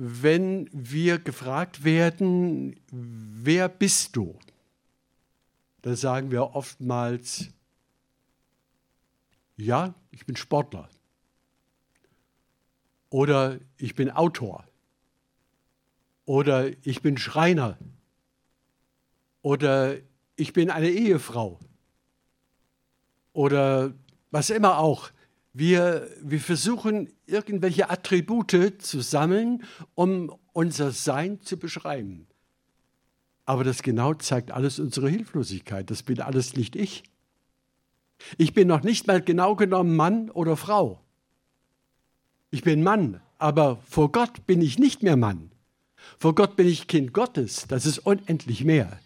Wenn 0.03 0.67
wir 0.73 1.19
gefragt 1.19 1.85
werden, 1.85 2.81
wer 2.91 3.69
bist 3.69 4.17
du? 4.17 4.39
Dann 5.83 5.95
sagen 5.95 6.31
wir 6.31 6.55
oftmals, 6.55 7.51
ja, 9.59 9.95
ich 10.11 10.25
bin 10.25 10.37
Sportler. 10.37 10.89
Oder 13.11 13.61
ich 13.77 13.95
bin 13.95 14.11
Autor. 14.11 14.65
Oder 16.25 16.71
ich 16.87 17.03
bin 17.03 17.19
Schreiner. 17.19 17.77
Oder 19.43 19.97
ich 20.35 20.55
bin 20.55 20.71
eine 20.71 20.89
Ehefrau. 20.89 21.61
Oder 23.35 23.93
was 24.31 24.49
immer 24.49 24.79
auch. 24.79 25.11
Wir, 25.53 26.09
wir 26.23 26.41
versuchen 26.41 27.13
irgendwelche 27.27 27.91
Attribute 27.91 28.75
zu 28.79 29.01
sammeln, 29.01 29.65
um 29.95 30.33
unser 30.53 30.93
Sein 30.93 31.41
zu 31.41 31.59
beschreiben. 31.59 32.27
Aber 33.47 33.65
das 33.65 33.83
genau 33.83 34.15
zeigt 34.15 34.53
alles 34.53 34.79
unsere 34.79 35.09
Hilflosigkeit. 35.09 35.91
Das 35.91 36.05
bin 36.05 36.21
alles 36.21 36.57
nicht 36.57 36.77
ich. 36.77 37.03
Ich 38.39 38.55
bin 38.55 38.69
noch 38.69 38.83
nicht 38.83 39.07
mal 39.07 39.21
genau 39.21 39.57
genommen 39.57 39.97
Mann 39.97 40.31
oder 40.31 40.57
Frau. 40.57 41.01
Ich 42.51 42.63
bin 42.63 42.83
Mann, 42.83 43.21
aber 43.39 43.79
vor 43.89 44.13
Gott 44.13 44.47
bin 44.47 44.61
ich 44.63 44.79
nicht 44.79 45.03
mehr 45.03 45.17
Mann. 45.17 45.51
Vor 46.19 46.35
Gott 46.35 46.57
bin 46.57 46.67
ich 46.67 46.87
Kind 46.87 47.13
Gottes. 47.13 47.67
Das 47.67 47.87
ist 47.87 47.99
unendlich 47.99 48.65
mehr. 48.65 48.99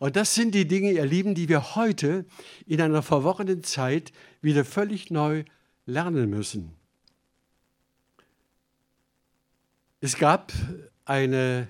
Und 0.00 0.16
das 0.16 0.34
sind 0.34 0.54
die 0.54 0.66
Dinge, 0.66 0.92
ihr 0.92 1.04
Lieben, 1.04 1.34
die 1.34 1.50
wir 1.50 1.74
heute 1.74 2.24
in 2.64 2.80
einer 2.80 3.02
verworrenen 3.02 3.62
Zeit 3.62 4.12
wieder 4.40 4.64
völlig 4.64 5.10
neu 5.10 5.44
lernen 5.84 6.30
müssen. 6.30 6.72
Es 10.00 10.16
gab 10.16 10.54
eine 11.04 11.68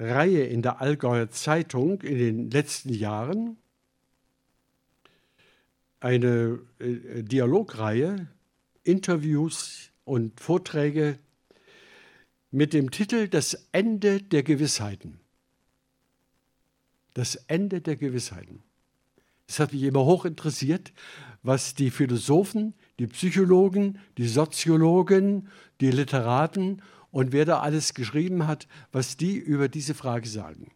Reihe 0.00 0.42
in 0.42 0.60
der 0.60 0.80
Allgäuer 0.80 1.30
Zeitung 1.30 2.02
in 2.02 2.18
den 2.18 2.50
letzten 2.50 2.92
Jahren, 2.92 3.56
eine 6.00 6.58
äh, 6.80 7.22
Dialogreihe, 7.22 8.26
Interviews 8.82 9.92
und 10.04 10.40
Vorträge 10.40 11.16
mit 12.50 12.72
dem 12.72 12.90
Titel 12.90 13.28
Das 13.28 13.68
Ende 13.70 14.20
der 14.20 14.42
Gewissheiten. 14.42 15.20
Das 17.16 17.36
Ende 17.46 17.80
der 17.80 17.96
Gewissheiten. 17.96 18.62
Es 19.48 19.58
hat 19.58 19.72
mich 19.72 19.84
immer 19.84 20.04
hoch 20.04 20.26
interessiert, 20.26 20.92
was 21.42 21.74
die 21.74 21.90
Philosophen, 21.90 22.74
die 22.98 23.06
Psychologen, 23.06 23.98
die 24.18 24.28
Soziologen, 24.28 25.48
die 25.80 25.90
Literaten 25.90 26.82
und 27.10 27.32
wer 27.32 27.46
da 27.46 27.60
alles 27.60 27.94
geschrieben 27.94 28.46
hat, 28.46 28.68
was 28.92 29.16
die 29.16 29.34
über 29.38 29.70
diese 29.70 29.94
Frage 29.94 30.28
sagen. 30.28 30.72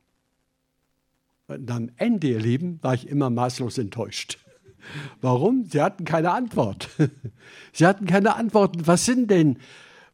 Und 1.46 1.70
am 1.70 1.90
Ende, 1.96 2.28
ihr 2.28 2.40
Lieben, 2.40 2.78
war 2.80 2.94
ich 2.94 3.06
immer 3.06 3.28
maßlos 3.28 3.76
enttäuscht. 3.76 4.38
Warum? 5.20 5.66
Sie 5.66 5.82
hatten 5.82 6.06
keine 6.06 6.30
Antwort. 6.30 6.88
Sie 7.74 7.86
hatten 7.86 8.06
keine 8.06 8.34
Antworten. 8.36 8.86
Was 8.86 9.04
sind 9.04 9.30
denn, 9.30 9.58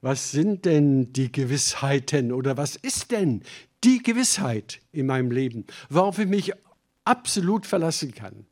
was 0.07 0.31
sind 0.31 0.67
denn 0.67 1.13
die 1.13 1.33
Gewissheiten 1.33 2.31
oder 2.31 2.57
was 2.57 2.77
ist 2.77 3.11
denn 3.11 3.43
die 3.83 4.01
Gewissheit 4.05 4.81
in 4.93 5.07
meinem 5.07 5.33
Leben, 5.33 5.67
worauf 5.89 6.21
ich 6.21 6.29
mich 6.29 6.53
absolut 7.05 7.67
verlassen 7.67 8.15
kann? 8.15 8.47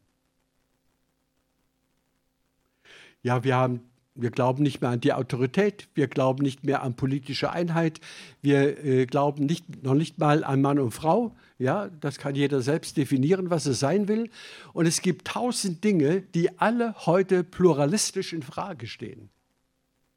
Ja, 3.22 3.44
wir 3.44 3.54
haben 3.54 3.82
wir 4.16 4.30
glauben 4.30 4.64
nicht 4.64 4.80
mehr 4.80 4.90
an 4.90 5.00
die 5.00 5.12
Autorität, 5.12 5.88
wir 5.94 6.08
glauben 6.08 6.42
nicht 6.42 6.64
mehr 6.64 6.82
an 6.82 6.94
politische 6.94 7.50
Einheit, 7.50 8.00
wir 8.42 8.84
äh, 8.84 9.06
glauben 9.06 9.46
nicht, 9.46 9.82
noch 9.84 9.94
nicht 9.94 10.18
mal 10.18 10.42
an 10.42 10.60
Mann 10.60 10.78
und 10.80 10.92
Frau. 10.92 11.36
Ja, 11.58 11.88
das 12.00 12.18
kann 12.18 12.34
jeder 12.34 12.62
selbst 12.62 12.96
definieren, 12.96 13.50
was 13.50 13.66
er 13.66 13.74
sein 13.74 14.08
will. 14.08 14.30
Und 14.72 14.86
es 14.86 15.02
gibt 15.02 15.26
tausend 15.26 15.82
Dinge, 15.84 16.20
die 16.20 16.58
alle 16.58 16.94
heute 17.06 17.42
pluralistisch 17.42 18.32
in 18.32 18.42
Frage 18.42 18.86
stehen. 18.86 19.30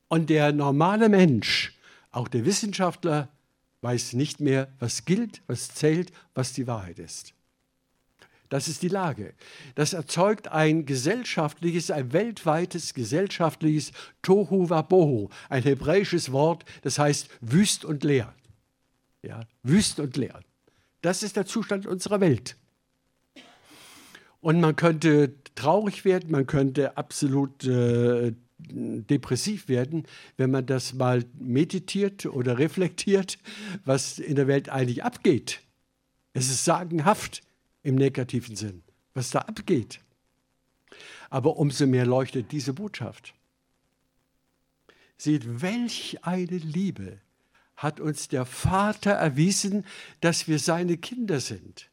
Und 0.08 0.30
der 0.30 0.54
normale 0.54 1.10
Mensch, 1.10 1.74
auch 2.12 2.28
der 2.28 2.46
Wissenschaftler, 2.46 3.30
weiß 3.82 4.14
nicht 4.14 4.40
mehr, 4.40 4.70
was 4.80 5.06
gilt, 5.06 5.42
was 5.48 5.70
zählt, 5.70 6.12
was 6.34 6.54
die 6.54 6.68
Wahrheit 6.68 7.00
ist. 7.00 7.34
Das 8.50 8.70
ist 8.70 8.82
die 8.82 8.88
Lage. 8.88 9.34
Das 9.76 9.94
erzeugt 9.94 10.48
ein 10.48 10.86
gesellschaftliches, 10.86 11.92
ein 11.92 12.14
weltweites 12.14 12.94
gesellschaftliches 12.94 13.92
Tohu 14.22 14.70
Wabohu, 14.70 15.30
ein 15.50 15.64
hebräisches 15.64 16.32
Wort, 16.32 16.64
das 16.82 16.98
heißt 16.98 17.30
wüst 17.42 17.84
und 17.84 18.04
leer. 18.04 18.34
Ja, 19.22 19.42
wüst 19.64 20.00
und 20.00 20.16
leer. 20.16 20.40
Das 21.02 21.24
ist 21.24 21.36
der 21.36 21.46
Zustand 21.46 21.86
unserer 21.86 22.22
Welt. 22.22 22.56
Und 24.40 24.62
man 24.62 24.76
könnte 24.76 25.34
traurig 25.56 26.06
werden, 26.06 26.32
man 26.32 26.48
könnte 26.48 26.98
absolut 26.98 27.66
äh, 27.66 28.34
depressiv 28.60 29.68
werden, 29.68 30.06
wenn 30.36 30.52
man 30.52 30.66
das 30.66 30.94
mal 30.94 31.26
meditiert 31.38 32.26
oder 32.26 32.58
reflektiert, 32.58 33.38
was 33.86 34.20
in 34.20 34.36
der 34.36 34.48
Welt 34.48 34.70
eigentlich 34.70 35.04
abgeht. 35.04 35.62
Es 36.34 36.50
ist 36.50 36.66
sagenhaft 36.66 37.42
im 37.84 37.96
negativen 37.96 38.56
Sinn, 38.56 38.84
was 39.14 39.30
da 39.30 39.40
abgeht. 39.40 40.00
Aber 41.30 41.58
umso 41.58 41.86
mehr 41.88 42.06
leuchtet 42.06 42.52
diese 42.52 42.74
Botschaft. 42.74 43.34
Seht, 45.18 45.62
welch 45.62 46.20
eine 46.24 46.58
Liebe 46.58 47.20
hat 47.76 48.00
uns 48.00 48.28
der 48.28 48.46
Vater 48.46 49.12
erwiesen, 49.12 49.86
dass 50.22 50.48
wir 50.48 50.60
seine 50.60 50.98
Kinder 50.98 51.40
sind. 51.40 51.90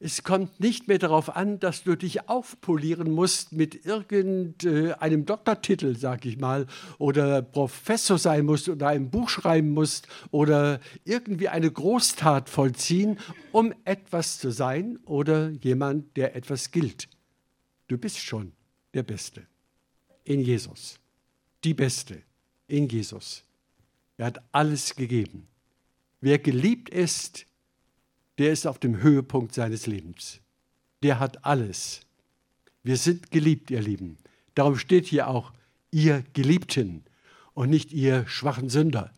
Es 0.00 0.22
kommt 0.22 0.60
nicht 0.60 0.86
mehr 0.86 0.98
darauf 0.98 1.34
an, 1.34 1.58
dass 1.58 1.82
du 1.82 1.96
dich 1.96 2.28
aufpolieren 2.28 3.10
musst 3.10 3.50
mit 3.50 3.84
irgendeinem 3.84 5.26
Doktortitel, 5.26 5.96
sag 5.96 6.24
ich 6.24 6.38
mal, 6.38 6.68
oder 6.98 7.42
Professor 7.42 8.16
sein 8.16 8.46
musst 8.46 8.68
oder 8.68 8.88
ein 8.88 9.10
Buch 9.10 9.28
schreiben 9.28 9.70
musst 9.70 10.06
oder 10.30 10.78
irgendwie 11.04 11.48
eine 11.48 11.68
Großtat 11.68 12.48
vollziehen, 12.48 13.18
um 13.50 13.74
etwas 13.84 14.38
zu 14.38 14.52
sein 14.52 14.98
oder 15.04 15.50
jemand, 15.50 16.16
der 16.16 16.36
etwas 16.36 16.70
gilt. 16.70 17.08
Du 17.88 17.98
bist 17.98 18.18
schon 18.18 18.52
der 18.94 19.02
Beste 19.02 19.48
in 20.22 20.42
Jesus. 20.42 21.00
Die 21.64 21.74
Beste 21.74 22.22
in 22.68 22.88
Jesus. 22.88 23.42
Er 24.16 24.26
hat 24.26 24.44
alles 24.52 24.94
gegeben. 24.94 25.48
Wer 26.20 26.38
geliebt 26.38 26.88
ist, 26.88 27.47
der 28.38 28.52
ist 28.52 28.66
auf 28.66 28.78
dem 28.78 29.02
Höhepunkt 29.02 29.54
seines 29.54 29.86
Lebens. 29.86 30.40
Der 31.02 31.20
hat 31.20 31.44
alles. 31.44 32.00
Wir 32.82 32.96
sind 32.96 33.30
geliebt, 33.30 33.70
ihr 33.70 33.80
Lieben. 33.80 34.16
Darum 34.54 34.76
steht 34.76 35.06
hier 35.06 35.28
auch, 35.28 35.52
ihr 35.90 36.24
Geliebten 36.32 37.04
und 37.54 37.70
nicht 37.70 37.92
ihr 37.92 38.26
schwachen 38.26 38.68
Sünder. 38.68 39.12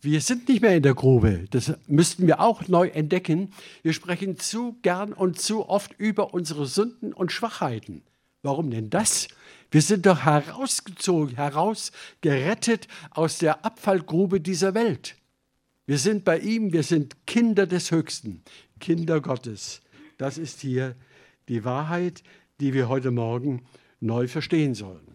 Wir 0.00 0.20
sind 0.20 0.48
nicht 0.48 0.62
mehr 0.62 0.76
in 0.76 0.82
der 0.82 0.94
Grube. 0.94 1.46
Das 1.50 1.72
müssten 1.86 2.26
wir 2.26 2.40
auch 2.40 2.68
neu 2.68 2.88
entdecken. 2.88 3.52
Wir 3.82 3.92
sprechen 3.92 4.38
zu 4.38 4.76
gern 4.82 5.12
und 5.12 5.40
zu 5.40 5.68
oft 5.68 5.94
über 5.98 6.34
unsere 6.34 6.66
Sünden 6.66 7.12
und 7.12 7.32
Schwachheiten. 7.32 8.02
Warum 8.42 8.70
denn 8.70 8.90
das? 8.90 9.28
Wir 9.70 9.82
sind 9.82 10.06
doch 10.06 10.20
herausgezogen, 10.20 11.34
herausgerettet 11.34 12.86
aus 13.10 13.38
der 13.38 13.64
Abfallgrube 13.64 14.40
dieser 14.40 14.74
Welt. 14.74 15.16
Wir 15.86 15.98
sind 15.98 16.24
bei 16.24 16.38
ihm, 16.38 16.72
wir 16.72 16.82
sind 16.82 17.26
Kinder 17.26 17.66
des 17.66 17.92
Höchsten, 17.92 18.42
Kinder 18.80 19.20
Gottes. 19.20 19.82
Das 20.18 20.36
ist 20.36 20.60
hier 20.60 20.96
die 21.48 21.64
Wahrheit, 21.64 22.22
die 22.60 22.74
wir 22.74 22.88
heute 22.88 23.12
Morgen 23.12 23.64
neu 24.00 24.26
verstehen 24.26 24.74
sollen. 24.74 25.06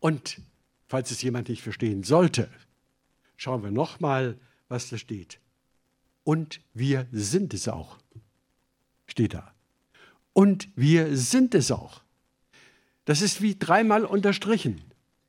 Und 0.00 0.40
falls 0.88 1.10
es 1.10 1.22
jemand 1.22 1.48
nicht 1.48 1.62
verstehen 1.62 2.02
sollte, 2.02 2.50
schauen 3.36 3.62
wir 3.62 3.70
nochmal, 3.70 4.38
was 4.68 4.88
da 4.88 4.98
steht. 4.98 5.38
Und 6.24 6.60
wir 6.74 7.06
sind 7.12 7.54
es 7.54 7.68
auch. 7.68 7.98
Steht 9.06 9.34
da. 9.34 9.54
Und 10.32 10.68
wir 10.74 11.16
sind 11.16 11.54
es 11.54 11.70
auch. 11.70 12.02
Das 13.04 13.22
ist 13.22 13.42
wie 13.42 13.56
dreimal 13.56 14.04
unterstrichen. 14.04 14.80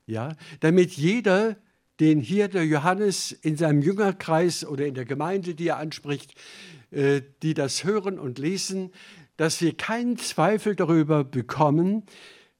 Ja, 0.05 0.35
damit 0.59 0.91
jeder, 0.91 1.55
den 2.01 2.19
hier 2.19 2.47
der 2.47 2.65
Johannes 2.65 3.31
in 3.31 3.55
seinem 3.55 3.83
Jüngerkreis 3.83 4.65
oder 4.65 4.87
in 4.87 4.95
der 4.95 5.05
Gemeinde, 5.05 5.53
die 5.53 5.67
er 5.67 5.77
anspricht, 5.77 6.33
äh, 6.89 7.21
die 7.43 7.53
das 7.53 7.83
hören 7.83 8.17
und 8.17 8.39
lesen, 8.39 8.91
dass 9.37 9.61
wir 9.61 9.77
keinen 9.77 10.17
Zweifel 10.17 10.75
darüber 10.75 11.23
bekommen, 11.23 12.03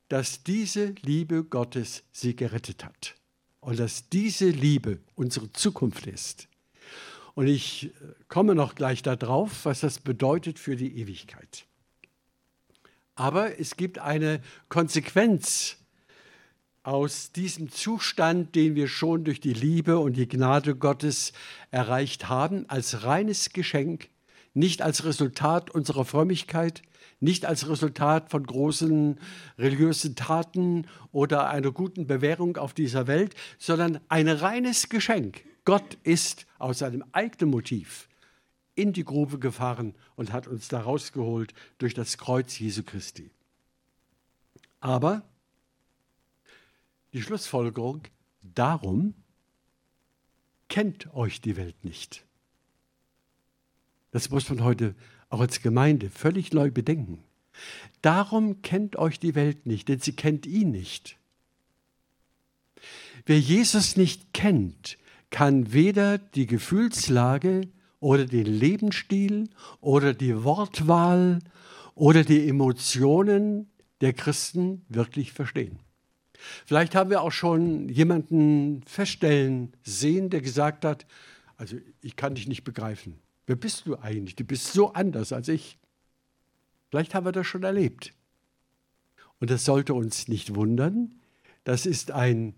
dass 0.10 0.43
diese 0.43 0.93
Liebe 1.01 1.43
Gottes 1.43 2.04
sie 2.12 2.36
gerettet 2.36 2.86
hat 2.86 3.15
und 3.62 3.80
dass 3.80 4.10
diese 4.10 4.49
Liebe 4.49 4.99
unsere 5.15 5.51
Zukunft 5.51 6.06
ist. 6.06 6.47
Und 7.34 7.47
ich 7.47 7.86
äh, 7.86 7.89
komme 8.27 8.54
noch 8.54 8.75
gleich 8.75 9.01
darauf, 9.01 9.65
was 9.65 9.80
das 9.80 9.97
bedeutet 9.97 10.60
für 10.60 10.75
die 10.75 10.99
Ewigkeit. 10.99 11.65
Aber 13.15 13.60
es 13.60 13.75
gibt 13.75 13.97
eine 13.97 14.39
Konsequenz 14.69 15.81
aus 16.84 17.32
diesem 17.32 17.72
Zustand, 17.72 18.56
den 18.56 18.76
wir 18.76 18.88
schon 18.88 19.24
durch 19.24 19.39
die 19.39 19.54
Liebe 19.54 20.00
und 20.00 20.13
die 20.13 20.28
Gnade 20.28 20.76
Gottes 20.76 21.32
erreicht 21.70 22.28
haben, 22.28 22.67
als 22.70 23.04
reines 23.04 23.54
Geschenk, 23.54 24.10
nicht 24.54 24.82
als 24.82 25.06
Resultat 25.06 25.70
unserer 25.70 26.06
Frömmigkeit, 26.06 26.82
nicht 27.20 27.46
als 27.46 27.70
Resultat 27.70 28.32
von 28.32 28.44
großen 28.44 29.20
religiösen 29.60 30.15
Taten 30.15 30.88
oder 31.12 31.50
einer 31.50 31.72
guten 31.72 32.08
Bewährung 32.08 32.58
auf 32.58 32.74
dieser 32.74 33.06
Welt, 33.06 33.36
sondern 33.60 34.00
ein 34.10 34.28
reines 34.28 34.89
Geschenk. 34.89 35.46
Gott 35.63 35.98
ist 36.04 36.48
aus 36.58 36.80
seinem 36.80 37.04
eigenen 37.12 37.52
Motiv 37.52 38.10
in 38.74 38.91
die 38.91 39.06
Grube 39.06 39.38
gefahren 39.38 39.94
und 40.15 40.34
hat 40.34 40.48
uns 40.48 40.67
da 40.67 40.82
rausgeholt 40.82 41.54
durch 41.78 41.94
das 41.94 42.17
Kreuz 42.17 42.58
Jesu 42.58 42.82
Christi. 42.82 43.30
Aber 44.80 45.22
die 47.13 47.21
Schlussfolgerung, 47.21 48.04
darum 48.41 49.13
kennt 50.69 51.13
euch 51.13 51.41
die 51.41 51.58
Welt 51.58 51.84
nicht. 51.84 52.26
Das 54.12 54.30
muss 54.30 54.50
man 54.50 54.63
heute 54.63 54.95
auch 55.30 55.39
als 55.39 55.62
Gemeinde 55.62 56.10
völlig 56.10 56.54
neu 56.54 56.71
bedenken. 56.71 57.24
Darum 58.02 58.62
kennt 58.62 58.95
euch 58.95 59.19
die 59.19 59.36
Welt 59.36 59.65
nicht, 59.65 59.89
denn 59.89 60.00
sie 60.00 60.13
kennt 60.13 60.45
ihn 60.45 60.71
nicht. 60.71 61.17
Wer 63.26 63.39
Jesus 63.39 63.97
nicht 63.97 64.34
kennt, 64.34 64.97
kann 65.30 65.71
weder 65.71 66.17
die 66.17 66.47
Gefühlslage 66.47 67.69
oder 68.00 68.26
den 68.26 68.45
Lebensstil 68.45 69.50
oder 69.80 70.13
die 70.13 70.43
Wortwahl 70.43 71.39
oder 71.95 72.24
die 72.24 72.47
Emotionen 72.47 73.69
der 74.02 74.13
Christen 74.13 74.86
wirklich 74.89 75.32
verstehen. 75.32 75.80
Vielleicht 76.65 76.95
haben 76.95 77.10
wir 77.10 77.21
auch 77.21 77.32
schon 77.32 77.89
jemanden 77.89 78.84
feststellen 78.86 79.73
sehen, 79.84 80.30
der 80.30 80.41
gesagt 80.41 80.86
hat, 80.86 81.06
also 81.58 81.77
ich 82.01 82.15
kann 82.15 82.36
dich 82.36 82.47
nicht 82.47 82.63
begreifen. 82.63 83.19
Wer 83.45 83.56
bist 83.56 83.86
du 83.86 83.97
eigentlich? 83.97 84.36
Du 84.36 84.43
bist 84.43 84.73
so 84.73 84.93
anders 84.93 85.34
als 85.34 85.47
ich. 85.47 85.77
Vielleicht 86.89 87.13
haben 87.13 87.25
wir 87.25 87.32
das 87.32 87.47
schon 87.47 87.63
erlebt. 87.63 88.13
Und 89.39 89.49
das 89.49 89.65
sollte 89.65 89.93
uns 89.93 90.27
nicht 90.27 90.56
wundern. 90.56 91.15
Das 91.63 91.86
ist 91.86 92.12
ein 92.12 92.56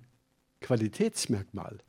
Qualitätsmerkmal. 0.61 1.79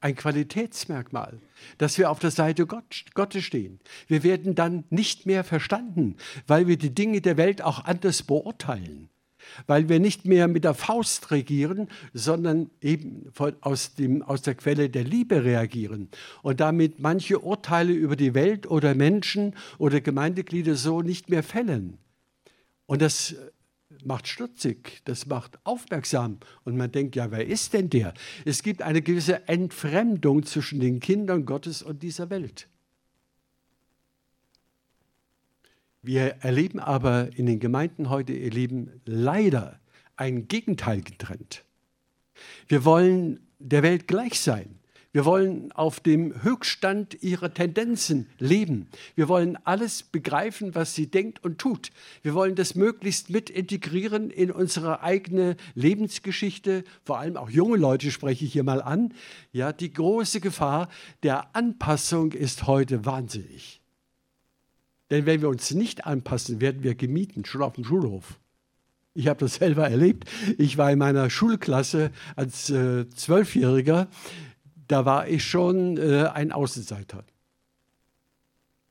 Ein 0.00 0.16
Qualitätsmerkmal, 0.16 1.40
dass 1.78 1.96
wir 1.96 2.10
auf 2.10 2.18
der 2.18 2.30
Seite 2.30 2.66
Gott, 2.66 3.04
Gottes 3.14 3.44
stehen. 3.44 3.80
Wir 4.06 4.22
werden 4.22 4.54
dann 4.54 4.84
nicht 4.90 5.24
mehr 5.24 5.44
verstanden, 5.44 6.16
weil 6.46 6.66
wir 6.66 6.76
die 6.76 6.94
Dinge 6.94 7.22
der 7.22 7.38
Welt 7.38 7.62
auch 7.62 7.84
anders 7.84 8.22
beurteilen 8.22 9.08
weil 9.66 9.88
wir 9.88 10.00
nicht 10.00 10.24
mehr 10.24 10.48
mit 10.48 10.64
der 10.64 10.74
Faust 10.74 11.30
regieren, 11.30 11.88
sondern 12.12 12.70
eben 12.80 13.26
von, 13.32 13.54
aus, 13.60 13.94
dem, 13.94 14.22
aus 14.22 14.42
der 14.42 14.54
Quelle 14.54 14.90
der 14.90 15.04
Liebe 15.04 15.44
reagieren 15.44 16.08
und 16.42 16.60
damit 16.60 16.98
manche 16.98 17.40
Urteile 17.40 17.92
über 17.92 18.16
die 18.16 18.34
Welt 18.34 18.66
oder 18.66 18.94
Menschen 18.94 19.54
oder 19.78 20.00
Gemeindeglieder 20.00 20.74
so 20.76 21.02
nicht 21.02 21.30
mehr 21.30 21.42
fällen. 21.42 21.98
Und 22.86 23.02
das 23.02 23.34
macht 24.04 24.28
stutzig, 24.28 25.02
das 25.04 25.26
macht 25.26 25.58
aufmerksam 25.64 26.38
und 26.64 26.76
man 26.76 26.90
denkt, 26.92 27.16
ja, 27.16 27.30
wer 27.30 27.46
ist 27.46 27.72
denn 27.72 27.90
der? 27.90 28.14
Es 28.44 28.62
gibt 28.62 28.82
eine 28.82 29.02
gewisse 29.02 29.48
Entfremdung 29.48 30.44
zwischen 30.44 30.80
den 30.80 31.00
Kindern 31.00 31.46
Gottes 31.46 31.82
und 31.82 32.02
dieser 32.02 32.30
Welt. 32.30 32.68
Wir 36.06 36.36
erleben 36.40 36.80
aber 36.80 37.30
in 37.34 37.46
den 37.46 37.60
Gemeinden 37.60 38.10
heute, 38.10 38.34
ihr 38.34 38.50
Lieben, 38.50 39.00
leider 39.06 39.80
ein 40.16 40.48
gegenteiligen 40.48 41.16
Trend. 41.16 41.64
Wir 42.68 42.84
wollen 42.84 43.40
der 43.58 43.82
Welt 43.82 44.06
gleich 44.06 44.38
sein. 44.38 44.78
Wir 45.12 45.24
wollen 45.24 45.72
auf 45.72 46.00
dem 46.00 46.42
Höchststand 46.42 47.22
ihrer 47.22 47.54
Tendenzen 47.54 48.28
leben. 48.38 48.88
Wir 49.14 49.28
wollen 49.28 49.56
alles 49.64 50.02
begreifen, 50.02 50.74
was 50.74 50.94
sie 50.94 51.06
denkt 51.06 51.42
und 51.42 51.58
tut. 51.58 51.90
Wir 52.20 52.34
wollen 52.34 52.54
das 52.54 52.74
möglichst 52.74 53.30
mit 53.30 53.48
integrieren 53.48 54.28
in 54.28 54.50
unsere 54.50 55.02
eigene 55.02 55.56
Lebensgeschichte. 55.74 56.84
Vor 57.02 57.18
allem 57.18 57.38
auch 57.38 57.48
junge 57.48 57.78
Leute 57.78 58.10
spreche 58.10 58.44
ich 58.44 58.52
hier 58.52 58.64
mal 58.64 58.82
an. 58.82 59.14
Ja, 59.52 59.72
die 59.72 59.90
große 59.90 60.40
Gefahr 60.40 60.90
der 61.22 61.56
Anpassung 61.56 62.32
ist 62.32 62.66
heute 62.66 63.06
wahnsinnig. 63.06 63.80
Denn 65.14 65.26
wenn 65.26 65.42
wir 65.42 65.48
uns 65.48 65.72
nicht 65.72 66.06
anpassen, 66.06 66.60
werden 66.60 66.82
wir 66.82 66.96
gemieten, 66.96 67.44
schon 67.44 67.62
auf 67.62 67.74
dem 67.74 67.84
Schulhof. 67.84 68.40
Ich 69.14 69.28
habe 69.28 69.38
das 69.38 69.54
selber 69.54 69.88
erlebt. 69.88 70.28
Ich 70.58 70.76
war 70.76 70.90
in 70.90 70.98
meiner 70.98 71.30
Schulklasse 71.30 72.10
als 72.34 72.68
äh, 72.70 73.08
Zwölfjähriger, 73.10 74.08
da 74.88 75.04
war 75.04 75.28
ich 75.28 75.44
schon 75.44 75.98
äh, 75.98 76.24
ein 76.34 76.50
Außenseiter. 76.50 77.22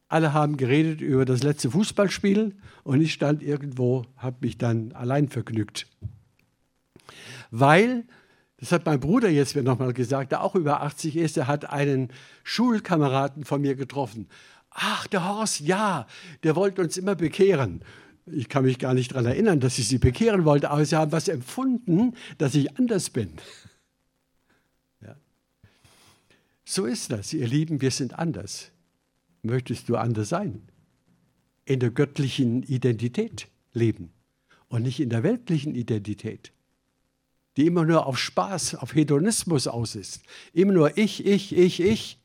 Alle 0.08 0.32
haben 0.32 0.56
geredet 0.56 1.02
über 1.02 1.26
das 1.26 1.44
letzte 1.44 1.72
Fußballspiel 1.72 2.56
und 2.86 3.02
ich 3.02 3.12
stand 3.12 3.44
irgendwo, 3.44 4.06
habe 4.16 4.38
mich 4.46 4.58
dann 4.58 4.94
allein 4.94 5.28
vergnügt. 5.28 5.88
Weil, 7.52 8.06
das 8.56 8.72
hat 8.72 8.86
mein 8.86 9.02
Bruder 9.02 9.28
jetzt 9.28 9.58
mir 9.58 9.64
nochmal 9.64 9.92
gesagt, 9.92 10.32
der 10.32 10.42
auch 10.42 10.56
über 10.56 10.84
80 10.84 11.18
ist, 11.18 11.36
er 11.36 11.48
hat 11.48 11.70
einen 11.70 12.14
Schulkameraden 12.46 13.44
von 13.44 13.60
mir 13.60 13.76
getroffen. 13.76 14.30
Ach, 14.74 15.08
der 15.08 15.28
Horst, 15.28 15.60
ja, 15.62 16.08
der 16.44 16.56
wollte 16.56 16.82
uns 16.82 16.98
immer 16.98 17.16
bekehren. 17.16 17.84
Ich 18.26 18.50
kann 18.50 18.64
mich 18.64 18.80
gar 18.80 18.94
nicht 18.94 19.12
daran 19.12 19.26
erinnern, 19.26 19.60
dass 19.60 19.78
ich 19.78 19.88
sie 19.88 19.98
bekehren 19.98 20.46
wollte, 20.46 20.72
aber 20.72 20.84
sie 20.86 20.96
haben 20.96 21.12
was 21.12 21.28
empfunden, 21.28 22.16
dass 22.38 22.56
ich 22.56 22.78
anders 22.78 23.10
bin. 23.10 23.34
Ja. 25.02 25.16
So 26.64 26.86
ist 26.86 27.12
das, 27.12 27.34
ihr 27.34 27.48
Lieben, 27.48 27.82
wir 27.82 27.92
sind 27.92 28.18
anders. 28.18 28.72
Möchtest 29.44 29.90
du 29.90 29.98
anders 29.98 30.30
sein? 30.30 30.64
In 31.66 31.80
der 31.80 31.92
göttlichen 31.92 32.64
Identität 32.64 33.48
leben 33.74 34.12
und 34.70 34.84
nicht 34.84 35.00
in 35.00 35.10
der 35.10 35.24
weltlichen 35.24 35.76
Identität, 35.76 36.52
die 37.58 37.68
immer 37.68 37.86
nur 37.86 38.08
auf 38.08 38.18
Spaß, 38.18 38.76
auf 38.76 38.96
Hedonismus 38.96 39.68
aus 39.68 39.96
ist. 39.96 40.24
Immer 40.54 40.74
nur 40.74 40.98
ich, 40.98 41.26
ich, 41.26 41.56
ich, 41.56 41.80
ich. 41.82 42.23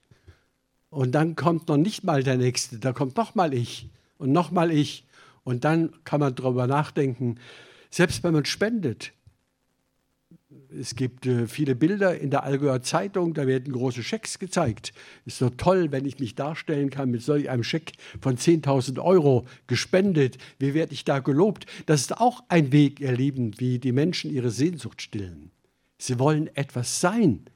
Und 0.91 1.13
dann 1.13 1.37
kommt 1.37 1.69
noch 1.69 1.77
nicht 1.77 2.05
mal 2.05 2.23
der 2.23 2.37
Nächste, 2.37 2.79
da 2.79 2.93
kommt 2.93 3.17
noch 3.17 3.35
mal 3.35 3.53
ich 3.53 3.89
und 4.17 4.33
noch 4.33 4.51
mal 4.51 4.71
ich. 4.71 5.05
Und 5.45 5.65
dann 5.65 5.93
kann 6.05 6.21
man 6.21 6.35
darüber 6.35 6.67
nachdenken, 6.67 7.37
selbst 7.91 8.23
wenn 8.23 8.35
man 8.35 8.45
spendet. 8.45 9.13
Es 10.79 10.95
gibt 10.95 11.27
äh, 11.27 11.47
viele 11.47 11.75
Bilder 11.75 12.19
in 12.19 12.31
der 12.31 12.43
Allgäuer 12.43 12.83
Zeitung, 12.83 13.33
da 13.33 13.47
werden 13.47 13.73
große 13.73 14.03
Schecks 14.03 14.39
gezeigt. 14.39 14.93
Ist 15.25 15.39
so 15.39 15.49
toll, 15.49 15.93
wenn 15.93 16.05
ich 16.05 16.19
mich 16.19 16.35
darstellen 16.35 16.91
kann 16.91 17.11
mit 17.11 17.23
solch 17.23 17.49
einem 17.49 17.65
Scheck 17.65 17.93
von 18.21 18.37
10.000 18.37 19.03
Euro 19.03 19.47
gespendet. 19.67 20.37
Wie 20.59 20.75
werde 20.75 20.93
ich 20.93 21.05
da 21.05 21.21
gelobt? 21.21 21.67
Das 21.87 22.03
ist 22.03 22.19
auch 22.19 22.43
ein 22.49 22.73
Weg, 22.73 23.01
ihr 23.01 23.13
Lieben, 23.13 23.59
wie 23.59 23.79
die 23.79 23.93
Menschen 23.93 24.31
ihre 24.31 24.51
Sehnsucht 24.51 25.01
stillen. 25.01 25.51
Sie 25.97 26.19
wollen 26.19 26.55
etwas 26.55 27.01
sein. 27.01 27.47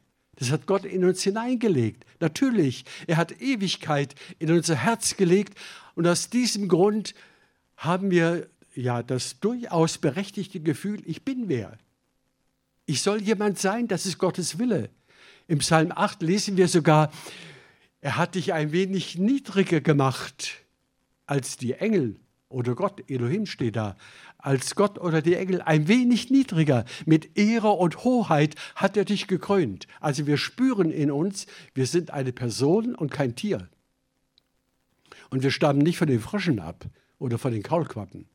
Das 0.42 0.50
hat 0.50 0.66
Gott 0.66 0.84
in 0.84 1.04
uns 1.04 1.22
hineingelegt. 1.22 2.04
Natürlich, 2.18 2.84
er 3.06 3.16
hat 3.16 3.40
Ewigkeit 3.40 4.16
in 4.40 4.50
unser 4.50 4.74
Herz 4.74 5.16
gelegt. 5.16 5.56
Und 5.94 6.04
aus 6.08 6.30
diesem 6.30 6.66
Grund 6.66 7.14
haben 7.76 8.10
wir 8.10 8.48
ja 8.74 9.04
das 9.04 9.38
durchaus 9.38 9.98
berechtigte 9.98 10.58
Gefühl, 10.58 11.00
ich 11.06 11.22
bin 11.22 11.48
wer. 11.48 11.78
Ich 12.86 13.02
soll 13.02 13.22
jemand 13.22 13.60
sein, 13.60 13.86
das 13.86 14.04
ist 14.04 14.18
Gottes 14.18 14.58
Wille. 14.58 14.90
Im 15.46 15.58
Psalm 15.58 15.92
8 15.94 16.22
lesen 16.22 16.56
wir 16.56 16.66
sogar, 16.66 17.12
er 18.00 18.16
hat 18.16 18.34
dich 18.34 18.52
ein 18.52 18.72
wenig 18.72 19.18
niedriger 19.18 19.80
gemacht 19.80 20.54
als 21.24 21.56
die 21.56 21.74
Engel 21.74 22.16
oder 22.52 22.74
Gott, 22.74 23.08
Elohim 23.08 23.46
steht 23.46 23.76
da, 23.76 23.96
als 24.42 24.74
Gott 24.74 24.98
oder 24.98 25.22
die 25.22 25.36
Engel 25.36 25.62
ein 25.62 25.88
wenig 25.88 26.30
niedriger. 26.30 26.84
Mit 27.06 27.38
Ehre 27.38 27.70
und 27.70 28.04
Hoheit 28.04 28.56
hat 28.74 28.96
er 28.96 29.04
dich 29.04 29.28
gekrönt. 29.28 29.86
Also 30.00 30.26
wir 30.26 30.36
spüren 30.36 30.90
in 30.90 31.10
uns, 31.10 31.46
wir 31.74 31.86
sind 31.86 32.10
eine 32.10 32.32
Person 32.32 32.94
und 32.94 33.10
kein 33.10 33.34
Tier. 33.34 33.68
Und 35.30 35.42
wir 35.42 35.50
stammen 35.50 35.78
nicht 35.78 35.96
von 35.96 36.08
den 36.08 36.20
Fröschen 36.20 36.58
ab 36.58 36.84
oder 37.18 37.38
von 37.38 37.52
den 37.52 37.62
Kaulquappen. 37.62 38.28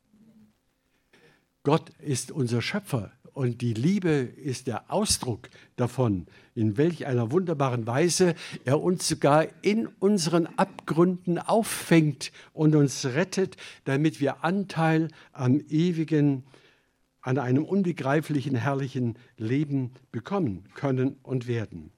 Gott 1.63 1.89
ist 1.99 2.31
unser 2.31 2.61
Schöpfer 2.61 3.11
und 3.37 3.61
die 3.61 3.75
Liebe 3.75 4.09
ist 4.09 4.65
der 4.65 4.91
Ausdruck 4.91 5.49
davon, 5.75 6.25
in 6.55 6.75
welch 6.75 7.05
einer 7.05 7.31
wunderbaren 7.31 7.85
Weise 7.85 8.33
er 8.65 8.81
uns 8.81 9.07
sogar 9.07 9.45
in 9.61 9.85
unseren 9.99 10.47
Abgründen 10.57 11.37
auffängt 11.37 12.31
und 12.51 12.75
uns 12.75 13.05
rettet, 13.05 13.55
damit 13.85 14.19
wir 14.21 14.43
Anteil 14.43 15.09
am 15.33 15.61
ewigen, 15.69 16.45
an 17.21 17.37
einem 17.37 17.63
unbegreiflichen, 17.63 18.55
herrlichen 18.55 19.19
Leben 19.37 19.91
bekommen 20.11 20.63
können 20.73 21.17
und 21.21 21.47
werden. 21.47 21.91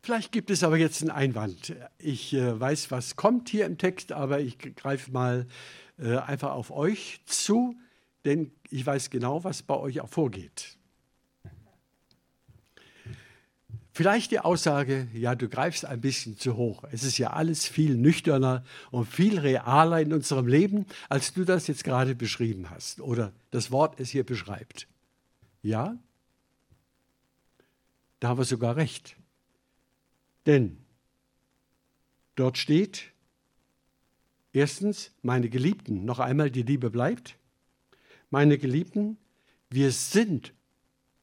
Vielleicht 0.00 0.32
gibt 0.32 0.50
es 0.50 0.62
aber 0.62 0.78
jetzt 0.78 1.02
einen 1.02 1.10
Einwand. 1.10 1.74
Ich 1.98 2.32
äh, 2.32 2.58
weiß, 2.58 2.90
was 2.90 3.16
kommt 3.16 3.48
hier 3.48 3.66
im 3.66 3.76
Text, 3.76 4.12
aber 4.12 4.40
ich 4.40 4.56
greife 4.76 5.10
mal 5.10 5.40
äh, 5.40 5.85
einfach 5.98 6.52
auf 6.52 6.70
euch 6.70 7.20
zu, 7.26 7.76
denn 8.24 8.52
ich 8.70 8.84
weiß 8.84 9.10
genau, 9.10 9.44
was 9.44 9.62
bei 9.62 9.76
euch 9.76 10.00
auch 10.00 10.08
vorgeht. 10.08 10.76
Vielleicht 13.96 14.30
die 14.30 14.40
Aussage, 14.40 15.08
ja, 15.14 15.34
du 15.34 15.48
greifst 15.48 15.86
ein 15.86 16.02
bisschen 16.02 16.36
zu 16.36 16.56
hoch. 16.56 16.84
Es 16.92 17.02
ist 17.02 17.16
ja 17.16 17.30
alles 17.30 17.66
viel 17.66 17.96
nüchterner 17.96 18.62
und 18.90 19.06
viel 19.06 19.38
realer 19.38 20.02
in 20.02 20.12
unserem 20.12 20.46
Leben, 20.46 20.84
als 21.08 21.32
du 21.32 21.44
das 21.44 21.66
jetzt 21.66 21.82
gerade 21.82 22.14
beschrieben 22.14 22.68
hast 22.68 23.00
oder 23.00 23.32
das 23.52 23.70
Wort 23.70 23.98
es 23.98 24.10
hier 24.10 24.24
beschreibt. 24.24 24.86
Ja, 25.62 25.96
da 28.20 28.28
haben 28.28 28.38
wir 28.38 28.44
sogar 28.44 28.76
recht. 28.76 29.16
Denn 30.44 30.76
dort 32.34 32.58
steht, 32.58 33.12
Erstens, 34.56 35.10
meine 35.20 35.50
Geliebten, 35.50 36.06
noch 36.06 36.18
einmal 36.18 36.50
die 36.50 36.62
Liebe 36.62 36.88
bleibt. 36.88 37.36
Meine 38.30 38.56
Geliebten, 38.56 39.18
wir 39.68 39.92
sind 39.92 40.54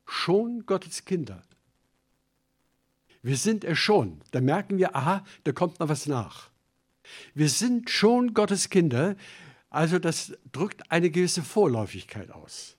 schon 0.05 0.67
Gottes 0.67 1.03
Kinder. 1.03 1.41
Wir 3.23 3.35
sind 3.35 3.63
es 3.63 3.79
schon. 3.79 4.21
Da 4.29 4.39
merken 4.39 4.77
wir, 4.77 4.95
aha, 4.95 5.25
da 5.45 5.51
kommt 5.51 5.79
noch 5.79 5.89
was 5.89 6.05
nach. 6.05 6.51
Wir 7.33 7.49
sind 7.49 7.89
schon 7.89 8.35
Gottes 8.35 8.69
Kinder, 8.69 9.15
also 9.71 9.97
das 9.97 10.37
drückt 10.51 10.91
eine 10.91 11.09
gewisse 11.09 11.41
Vorläufigkeit 11.41 12.29
aus. 12.29 12.77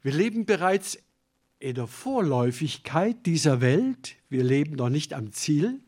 Wir 0.00 0.14
leben 0.14 0.46
bereits 0.46 0.98
in 1.58 1.74
der 1.74 1.86
Vorläufigkeit 1.86 3.26
dieser 3.26 3.60
Welt. 3.60 4.16
Wir 4.30 4.42
leben 4.42 4.76
noch 4.76 4.88
nicht 4.88 5.12
am 5.12 5.34
Ziel. 5.34 5.80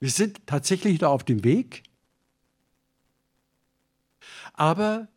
Wir 0.00 0.08
sind 0.08 0.46
tatsächlich 0.46 1.02
noch 1.02 1.10
auf 1.10 1.24
dem 1.24 1.44
Weg. 1.44 1.82
Aber 4.52 5.08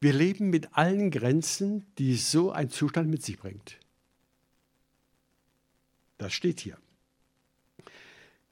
wir 0.00 0.12
leben 0.12 0.50
mit 0.50 0.76
allen 0.76 1.10
Grenzen, 1.10 1.86
die 1.98 2.16
so 2.16 2.52
ein 2.52 2.70
Zustand 2.70 3.10
mit 3.10 3.22
sich 3.22 3.38
bringt. 3.38 3.76
Das 6.18 6.32
steht 6.32 6.60
hier. 6.60 6.78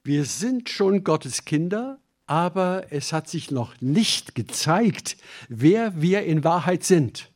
Wir 0.05 0.25
sind 0.25 0.71
schon 0.71 1.05
Gottes 1.05 1.45
Kinder, 1.45 1.99
aber 2.27 2.87
es 2.91 3.13
hat 3.13 3.29
sich 3.29 3.51
noch 3.51 3.81
nicht 3.81 4.35
gezeigt, 4.35 5.17
wer 5.49 6.01
wir 6.01 6.23
in 6.23 6.45
Wahrheit 6.45 6.85
sind. 6.85 7.31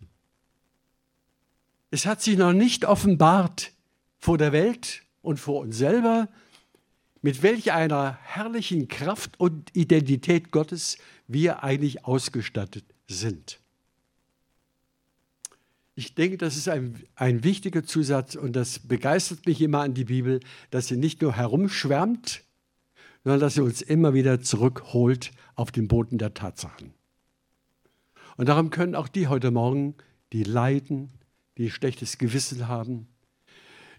Es 1.90 2.06
hat 2.06 2.22
sich 2.22 2.38
noch 2.38 2.52
nicht 2.52 2.84
offenbart 2.84 3.72
vor 4.18 4.38
der 4.38 4.52
Welt 4.52 5.02
und 5.20 5.38
vor 5.38 5.60
uns 5.60 5.76
selber, 5.76 6.28
mit 7.22 7.42
welch 7.42 7.72
einer 7.72 8.18
herrlichen 8.22 8.88
Kraft 8.88 9.38
und 9.38 9.74
Identität 9.76 10.50
Gottes 10.50 10.98
wir 11.26 11.62
eigentlich 11.62 12.04
ausgestattet 12.04 12.84
sind. 13.08 13.60
Ich 15.94 16.14
denke, 16.14 16.38
das 16.38 16.56
ist 16.56 16.68
ein, 16.68 17.04
ein 17.16 17.44
wichtiger 17.44 17.84
Zusatz 17.84 18.34
und 18.34 18.54
das 18.54 18.78
begeistert 18.78 19.46
mich 19.46 19.60
immer 19.60 19.80
an 19.80 19.94
die 19.94 20.04
Bibel, 20.04 20.40
dass 20.70 20.88
sie 20.88 20.96
nicht 20.96 21.20
nur 21.20 21.36
herumschwärmt, 21.36 22.42
sondern 23.24 23.40
dass 23.40 23.54
sie 23.54 23.62
uns 23.62 23.82
immer 23.82 24.14
wieder 24.14 24.40
zurückholt 24.40 25.32
auf 25.54 25.70
den 25.70 25.88
Boden 25.88 26.18
der 26.18 26.32
Tatsachen. 26.32 26.94
Und 28.36 28.48
darum 28.48 28.70
können 28.70 28.94
auch 28.94 29.08
die 29.08 29.28
heute 29.28 29.50
Morgen, 29.50 29.94
die 30.32 30.44
leiden, 30.44 31.10
die 31.58 31.70
schlechtes 31.70 32.16
Gewissen 32.16 32.68
haben, 32.68 33.06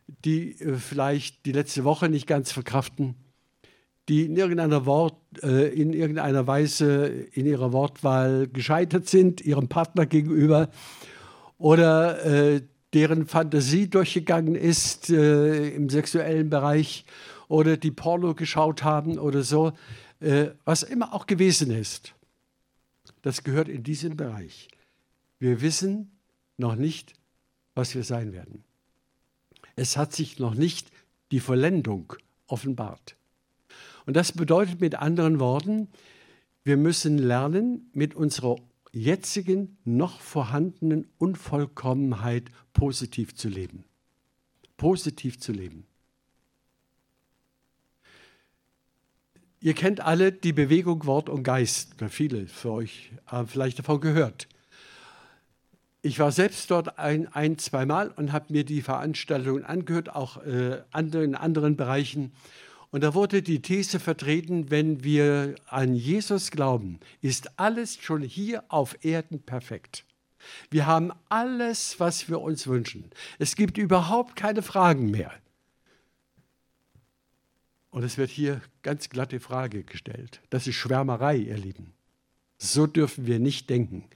die 0.07 0.59
äh, 0.59 0.75
vielleicht 0.75 1.45
die 1.45 1.51
letzte 1.51 1.83
Woche 1.83 2.09
nicht 2.09 2.27
ganz 2.27 2.51
verkraften, 2.51 3.15
die 4.09 4.25
in 4.25 4.35
irgendeiner, 4.35 4.85
Wort, 4.85 5.15
äh, 5.41 5.69
in 5.69 5.93
irgendeiner 5.93 6.45
Weise 6.45 7.05
in 7.05 7.45
ihrer 7.45 7.71
Wortwahl 7.71 8.47
gescheitert 8.47 9.07
sind, 9.07 9.41
ihrem 9.41 9.69
Partner 9.69 10.05
gegenüber 10.05 10.69
oder 11.57 12.25
äh, 12.25 12.61
deren 12.93 13.25
Fantasie 13.25 13.89
durchgegangen 13.89 14.55
ist 14.55 15.09
äh, 15.09 15.69
im 15.69 15.89
sexuellen 15.89 16.49
Bereich 16.49 17.05
oder 17.47 17.77
die 17.77 17.91
Porno 17.91 18.35
geschaut 18.35 18.83
haben 18.83 19.17
oder 19.17 19.43
so, 19.43 19.73
äh, 20.19 20.47
was 20.65 20.83
immer 20.83 21.13
auch 21.13 21.25
gewesen 21.25 21.71
ist. 21.71 22.13
Das 23.21 23.43
gehört 23.43 23.69
in 23.69 23.83
diesen 23.83 24.17
Bereich. 24.17 24.67
Wir 25.39 25.61
wissen 25.61 26.11
noch 26.57 26.75
nicht, 26.75 27.13
was 27.73 27.95
wir 27.95 28.03
sein 28.03 28.33
werden. 28.33 28.63
Es 29.75 29.97
hat 29.97 30.13
sich 30.13 30.39
noch 30.39 30.53
nicht 30.53 30.91
die 31.31 31.39
Vollendung 31.39 32.13
offenbart. 32.47 33.15
Und 34.05 34.15
das 34.15 34.31
bedeutet 34.31 34.81
mit 34.81 34.95
anderen 34.95 35.39
Worten, 35.39 35.87
wir 36.63 36.77
müssen 36.77 37.17
lernen, 37.17 37.89
mit 37.93 38.15
unserer 38.15 38.55
jetzigen, 38.91 39.77
noch 39.83 40.21
vorhandenen 40.21 41.07
Unvollkommenheit 41.17 42.45
positiv 42.73 43.35
zu 43.35 43.49
leben. 43.49 43.83
Positiv 44.77 45.39
zu 45.39 45.51
leben. 45.51 45.85
Ihr 49.59 49.73
kennt 49.73 50.01
alle 50.01 50.33
die 50.33 50.51
Bewegung 50.51 51.05
Wort 51.05 51.29
und 51.29 51.43
Geist, 51.43 51.95
viele 52.09 52.47
für 52.47 52.71
euch 52.71 53.13
haben 53.25 53.47
vielleicht 53.47 53.79
davon 53.79 54.01
gehört. 54.01 54.49
Ich 56.01 56.19
war 56.19 56.33
selbst 56.33 56.69
dort 56.69 56.99
ein, 56.99 57.33
ein 57.33 57.57
zwei 57.57 57.85
Mal 57.85 58.09
und 58.09 58.33
habe 58.33 58.51
mir 58.51 58.65
die 58.65 58.81
Veranstaltungen 58.81 59.63
angehört, 59.63 60.13
auch 60.13 60.43
äh, 60.43 60.81
in 60.93 61.35
anderen 61.35 61.77
Bereichen. 61.77 62.33
Und 62.93 63.01
da 63.01 63.15
wurde 63.15 63.41
die 63.41 63.59
These 63.59 63.99
vertreten, 63.99 64.69
wenn 64.69 65.03
wir 65.03 65.55
an 65.65 65.95
Jesus 65.95 66.51
glauben, 66.51 66.99
ist 67.21 67.59
alles 67.59 67.97
schon 67.99 68.21
hier 68.21 68.63
auf 68.67 69.03
Erden 69.03 69.41
perfekt. 69.41 70.05
Wir 70.69 70.85
haben 70.85 71.11
alles, 71.27 71.99
was 71.99 72.29
wir 72.29 72.39
uns 72.39 72.67
wünschen. 72.67 73.09
Es 73.39 73.55
gibt 73.55 73.79
überhaupt 73.79 74.35
keine 74.35 74.61
Fragen 74.61 75.09
mehr. 75.09 75.31
Und 77.89 78.03
es 78.03 78.19
wird 78.19 78.29
hier 78.29 78.61
ganz 78.83 79.09
glatte 79.09 79.39
Frage 79.39 79.83
gestellt. 79.83 80.41
Das 80.51 80.67
ist 80.67 80.75
Schwärmerei, 80.75 81.37
ihr 81.37 81.57
Lieben. 81.57 81.93
So 82.59 82.85
dürfen 82.85 83.25
wir 83.25 83.39
nicht 83.39 83.71
denken. 83.71 84.07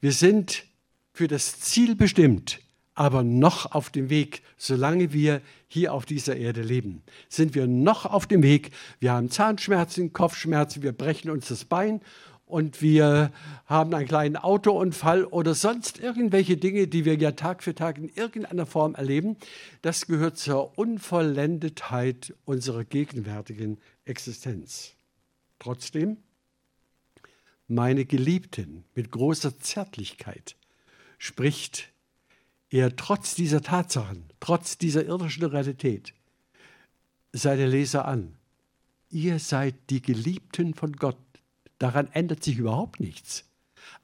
Wir 0.00 0.12
sind 0.12 0.66
für 1.12 1.26
das 1.26 1.58
Ziel 1.58 1.96
bestimmt, 1.96 2.60
aber 3.00 3.22
noch 3.22 3.72
auf 3.72 3.88
dem 3.88 4.10
Weg, 4.10 4.42
solange 4.58 5.14
wir 5.14 5.40
hier 5.68 5.94
auf 5.94 6.04
dieser 6.04 6.36
Erde 6.36 6.60
leben. 6.60 7.02
Sind 7.30 7.54
wir 7.54 7.66
noch 7.66 8.04
auf 8.04 8.26
dem 8.26 8.42
Weg? 8.42 8.72
Wir 8.98 9.12
haben 9.12 9.30
Zahnschmerzen, 9.30 10.12
Kopfschmerzen, 10.12 10.82
wir 10.82 10.92
brechen 10.92 11.30
uns 11.30 11.48
das 11.48 11.64
Bein 11.64 12.02
und 12.44 12.82
wir 12.82 13.32
haben 13.64 13.94
einen 13.94 14.06
kleinen 14.06 14.36
Autounfall 14.36 15.24
oder 15.24 15.54
sonst 15.54 15.98
irgendwelche 15.98 16.58
Dinge, 16.58 16.88
die 16.88 17.06
wir 17.06 17.14
ja 17.14 17.32
Tag 17.32 17.62
für 17.62 17.74
Tag 17.74 17.96
in 17.96 18.10
irgendeiner 18.10 18.66
Form 18.66 18.94
erleben. 18.94 19.38
Das 19.80 20.06
gehört 20.06 20.36
zur 20.36 20.76
Unvollendetheit 20.76 22.34
unserer 22.44 22.84
gegenwärtigen 22.84 23.78
Existenz. 24.04 24.92
Trotzdem, 25.58 26.18
meine 27.66 28.04
Geliebten 28.04 28.84
mit 28.94 29.10
großer 29.10 29.58
Zärtlichkeit 29.58 30.54
spricht 31.16 31.94
er 32.70 32.94
trotz 32.96 33.34
dieser 33.34 33.62
Tatsachen, 33.62 34.24
trotz 34.38 34.78
dieser 34.78 35.04
irdischen 35.04 35.44
Realität 35.44 36.14
seine 37.32 37.66
Leser 37.66 38.06
an. 38.06 38.36
Ihr 39.10 39.38
seid 39.38 39.74
die 39.90 40.02
Geliebten 40.02 40.74
von 40.74 40.92
Gott. 40.94 41.18
Daran 41.78 42.08
ändert 42.12 42.44
sich 42.44 42.58
überhaupt 42.58 43.00
nichts. 43.00 43.44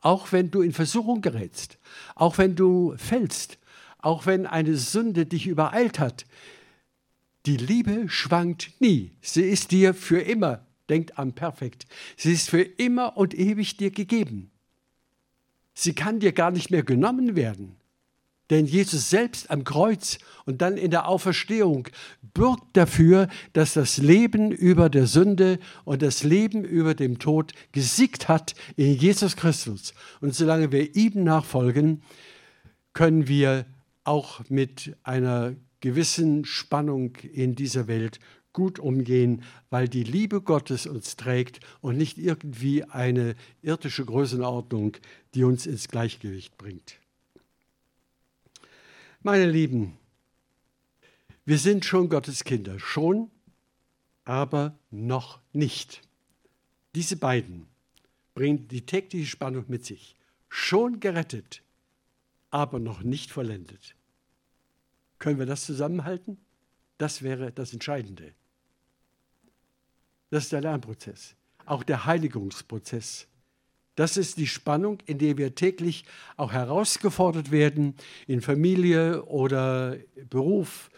Auch 0.00 0.32
wenn 0.32 0.50
du 0.50 0.62
in 0.62 0.72
Versuchung 0.72 1.20
gerätst, 1.20 1.78
auch 2.14 2.38
wenn 2.38 2.56
du 2.56 2.94
fällst, 2.96 3.58
auch 3.98 4.26
wenn 4.26 4.46
eine 4.46 4.76
Sünde 4.76 5.26
dich 5.26 5.46
übereilt 5.46 5.98
hat, 5.98 6.26
die 7.46 7.56
Liebe 7.56 8.08
schwankt 8.08 8.80
nie. 8.80 9.12
Sie 9.20 9.42
ist 9.42 9.70
dir 9.70 9.94
für 9.94 10.20
immer, 10.20 10.66
denkt 10.88 11.18
am 11.18 11.32
Perfekt, 11.32 11.86
sie 12.16 12.32
ist 12.32 12.50
für 12.50 12.62
immer 12.62 13.16
und 13.16 13.34
ewig 13.34 13.76
dir 13.76 13.90
gegeben. 13.90 14.50
Sie 15.74 15.94
kann 15.94 16.20
dir 16.20 16.32
gar 16.32 16.50
nicht 16.50 16.70
mehr 16.70 16.82
genommen 16.82 17.36
werden. 17.36 17.76
Denn 18.50 18.66
Jesus 18.66 19.10
selbst 19.10 19.50
am 19.50 19.64
Kreuz 19.64 20.18
und 20.44 20.62
dann 20.62 20.76
in 20.76 20.90
der 20.90 21.08
Auferstehung 21.08 21.88
bürgt 22.32 22.76
dafür, 22.76 23.28
dass 23.52 23.74
das 23.74 23.98
Leben 23.98 24.52
über 24.52 24.88
der 24.88 25.06
Sünde 25.06 25.58
und 25.84 26.02
das 26.02 26.22
Leben 26.22 26.64
über 26.64 26.94
dem 26.94 27.18
Tod 27.18 27.52
gesiegt 27.72 28.28
hat 28.28 28.54
in 28.76 28.94
Jesus 28.94 29.36
Christus. 29.36 29.94
Und 30.20 30.34
solange 30.34 30.70
wir 30.70 30.94
ihm 30.94 31.24
nachfolgen, 31.24 32.02
können 32.92 33.26
wir 33.26 33.66
auch 34.04 34.40
mit 34.48 34.96
einer 35.02 35.54
gewissen 35.80 36.44
Spannung 36.44 37.16
in 37.16 37.54
dieser 37.54 37.88
Welt 37.88 38.20
gut 38.52 38.78
umgehen, 38.78 39.42
weil 39.68 39.88
die 39.88 40.04
Liebe 40.04 40.40
Gottes 40.40 40.86
uns 40.86 41.16
trägt 41.16 41.60
und 41.80 41.98
nicht 41.98 42.16
irgendwie 42.16 42.84
eine 42.84 43.34
irdische 43.60 44.04
Größenordnung, 44.04 44.96
die 45.34 45.44
uns 45.44 45.66
ins 45.66 45.88
Gleichgewicht 45.88 46.56
bringt. 46.56 46.98
Meine 49.26 49.50
Lieben, 49.50 49.98
wir 51.44 51.58
sind 51.58 51.84
schon 51.84 52.08
Gottes 52.08 52.44
Kinder, 52.44 52.78
schon, 52.78 53.28
aber 54.24 54.78
noch 54.92 55.40
nicht. 55.52 56.00
Diese 56.94 57.16
beiden 57.16 57.66
bringen 58.36 58.68
die 58.68 58.86
tägliche 58.86 59.26
Spannung 59.26 59.64
mit 59.66 59.84
sich. 59.84 60.14
Schon 60.48 61.00
gerettet, 61.00 61.64
aber 62.50 62.78
noch 62.78 63.02
nicht 63.02 63.32
vollendet. 63.32 63.96
Können 65.18 65.40
wir 65.40 65.46
das 65.46 65.66
zusammenhalten? 65.66 66.38
Das 66.96 67.22
wäre 67.22 67.50
das 67.50 67.72
Entscheidende. 67.72 68.32
Das 70.30 70.44
ist 70.44 70.52
der 70.52 70.60
Lernprozess, 70.60 71.34
auch 71.64 71.82
der 71.82 72.04
Heiligungsprozess. 72.06 73.26
Das 73.96 74.18
ist 74.18 74.36
die 74.36 74.46
Spannung, 74.46 74.98
in 75.06 75.18
der 75.18 75.38
wir 75.38 75.54
täglich 75.54 76.04
auch 76.36 76.52
herausgefordert 76.52 77.50
werden, 77.50 77.94
in 78.26 78.42
Familie 78.42 79.24
oder 79.24 79.96
Beruf, 80.28 80.90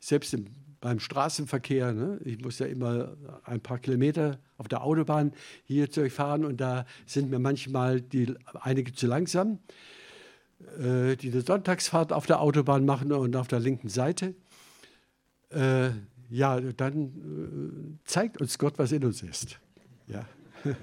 selbst 0.00 0.34
im, 0.34 0.46
beim 0.80 0.98
Straßenverkehr. 0.98 1.92
Ne? 1.92 2.18
Ich 2.24 2.40
muss 2.40 2.58
ja 2.58 2.66
immer 2.66 3.16
ein 3.44 3.60
paar 3.60 3.78
Kilometer 3.78 4.40
auf 4.58 4.66
der 4.66 4.82
Autobahn 4.82 5.32
hier 5.64 5.86
durchfahren 5.86 6.44
und 6.44 6.60
da 6.60 6.84
sind 7.06 7.30
mir 7.30 7.38
manchmal 7.38 8.00
die, 8.00 8.34
einige 8.60 8.92
zu 8.92 9.06
langsam, 9.06 9.60
äh, 10.80 11.14
die 11.14 11.30
eine 11.30 11.42
Sonntagsfahrt 11.42 12.12
auf 12.12 12.26
der 12.26 12.40
Autobahn 12.40 12.84
machen 12.84 13.12
und 13.12 13.36
auf 13.36 13.46
der 13.46 13.60
linken 13.60 13.88
Seite. 13.88 14.34
Äh, 15.50 15.90
ja, 16.28 16.60
dann 16.60 17.98
äh, 18.02 18.04
zeigt 18.04 18.40
uns 18.40 18.58
Gott, 18.58 18.74
was 18.78 18.90
in 18.90 19.04
uns 19.04 19.22
ist. 19.22 19.60
Ja. 20.08 20.26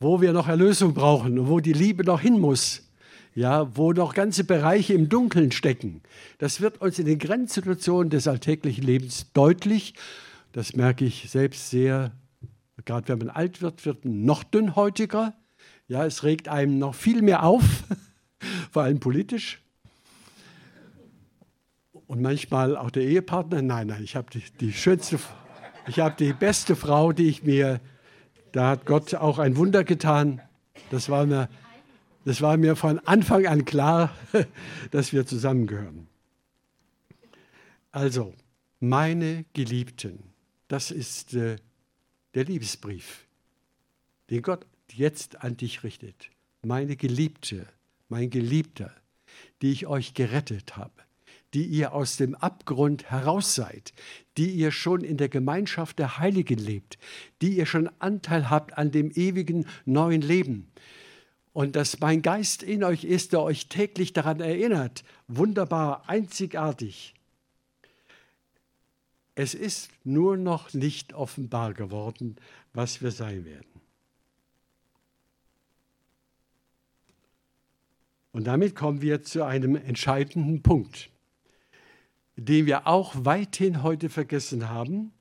wo 0.00 0.22
wir 0.22 0.32
noch 0.32 0.48
Erlösung 0.48 0.94
brauchen 0.94 1.38
und 1.38 1.48
wo 1.48 1.60
die 1.60 1.74
Liebe 1.74 2.04
noch 2.04 2.22
hin 2.22 2.40
muss, 2.40 2.88
ja, 3.34 3.76
wo 3.76 3.92
noch 3.92 4.14
ganze 4.14 4.44
Bereiche 4.44 4.94
im 4.94 5.10
Dunkeln 5.10 5.52
stecken. 5.52 6.00
Das 6.38 6.62
wird 6.62 6.80
uns 6.80 6.98
in 6.98 7.04
den 7.04 7.18
Grenzsituationen 7.18 8.08
des 8.08 8.26
alltäglichen 8.26 8.82
Lebens 8.82 9.30
deutlich. 9.34 9.94
Das 10.52 10.74
merke 10.74 11.04
ich 11.04 11.30
selbst 11.30 11.68
sehr. 11.68 12.12
Gerade 12.86 13.08
wenn 13.08 13.18
man 13.18 13.28
alt 13.28 13.60
wird, 13.60 13.84
wird 13.84 14.06
man 14.06 14.24
noch 14.24 14.42
dünnhäutiger. 14.42 15.34
Ja, 15.86 16.06
es 16.06 16.24
regt 16.24 16.48
einem 16.48 16.78
noch 16.78 16.94
viel 16.94 17.20
mehr 17.20 17.44
auf, 17.44 17.62
vor 18.72 18.84
allem 18.84 19.00
politisch. 19.00 19.60
Und 22.06 22.22
manchmal 22.22 22.76
auch 22.76 22.90
der 22.90 23.02
Ehepartner. 23.02 23.60
Nein, 23.60 23.88
nein, 23.88 24.02
ich 24.02 24.16
habe 24.16 24.30
die, 24.32 24.42
die 24.60 24.72
schönste, 24.72 25.18
ich 25.86 26.00
habe 26.00 26.16
die 26.18 26.32
beste 26.32 26.74
Frau, 26.74 27.12
die 27.12 27.28
ich 27.28 27.42
mir 27.42 27.80
da 28.52 28.68
hat 28.70 28.86
Gott 28.86 29.14
auch 29.14 29.38
ein 29.38 29.56
Wunder 29.56 29.84
getan. 29.84 30.40
Das 30.90 31.08
war 31.08 31.26
mir, 31.26 31.48
das 32.24 32.40
war 32.40 32.56
mir 32.56 32.76
von 32.76 32.98
Anfang 33.00 33.46
an 33.46 33.64
klar, 33.64 34.14
dass 34.90 35.12
wir 35.12 35.26
zusammengehören. 35.26 36.08
Also, 37.92 38.34
meine 38.78 39.44
Geliebten, 39.52 40.22
das 40.68 40.90
ist 40.90 41.34
äh, 41.34 41.56
der 42.34 42.44
Liebesbrief, 42.44 43.26
den 44.30 44.42
Gott 44.42 44.66
jetzt 44.92 45.42
an 45.42 45.56
dich 45.56 45.82
richtet. 45.82 46.30
Meine 46.62 46.96
Geliebte, 46.96 47.66
mein 48.08 48.30
Geliebter, 48.30 48.92
die 49.62 49.72
ich 49.72 49.86
euch 49.86 50.14
gerettet 50.14 50.76
habe 50.76 50.92
die 51.54 51.64
ihr 51.64 51.92
aus 51.92 52.16
dem 52.16 52.34
Abgrund 52.34 53.10
heraus 53.10 53.54
seid, 53.54 53.92
die 54.36 54.50
ihr 54.50 54.70
schon 54.70 55.02
in 55.02 55.16
der 55.16 55.28
Gemeinschaft 55.28 55.98
der 55.98 56.18
Heiligen 56.18 56.58
lebt, 56.58 56.98
die 57.42 57.56
ihr 57.56 57.66
schon 57.66 57.90
Anteil 57.98 58.50
habt 58.50 58.78
an 58.78 58.90
dem 58.90 59.10
ewigen 59.10 59.66
neuen 59.84 60.22
Leben. 60.22 60.70
Und 61.52 61.74
dass 61.74 61.98
mein 61.98 62.22
Geist 62.22 62.62
in 62.62 62.84
euch 62.84 63.04
ist, 63.04 63.32
der 63.32 63.42
euch 63.42 63.66
täglich 63.66 64.12
daran 64.12 64.40
erinnert. 64.40 65.02
Wunderbar, 65.26 66.08
einzigartig. 66.08 67.14
Es 69.34 69.54
ist 69.54 69.90
nur 70.04 70.36
noch 70.36 70.72
nicht 70.74 71.12
offenbar 71.14 71.74
geworden, 71.74 72.36
was 72.72 73.02
wir 73.02 73.10
sein 73.10 73.44
werden. 73.44 73.66
Und 78.32 78.44
damit 78.44 78.76
kommen 78.76 79.02
wir 79.02 79.22
zu 79.22 79.44
einem 79.44 79.74
entscheidenden 79.74 80.62
Punkt 80.62 81.09
den 82.42 82.64
wir 82.64 82.86
auch 82.86 83.14
weithin 83.18 83.82
heute 83.82 84.08
vergessen 84.08 84.70
haben. 84.70 85.12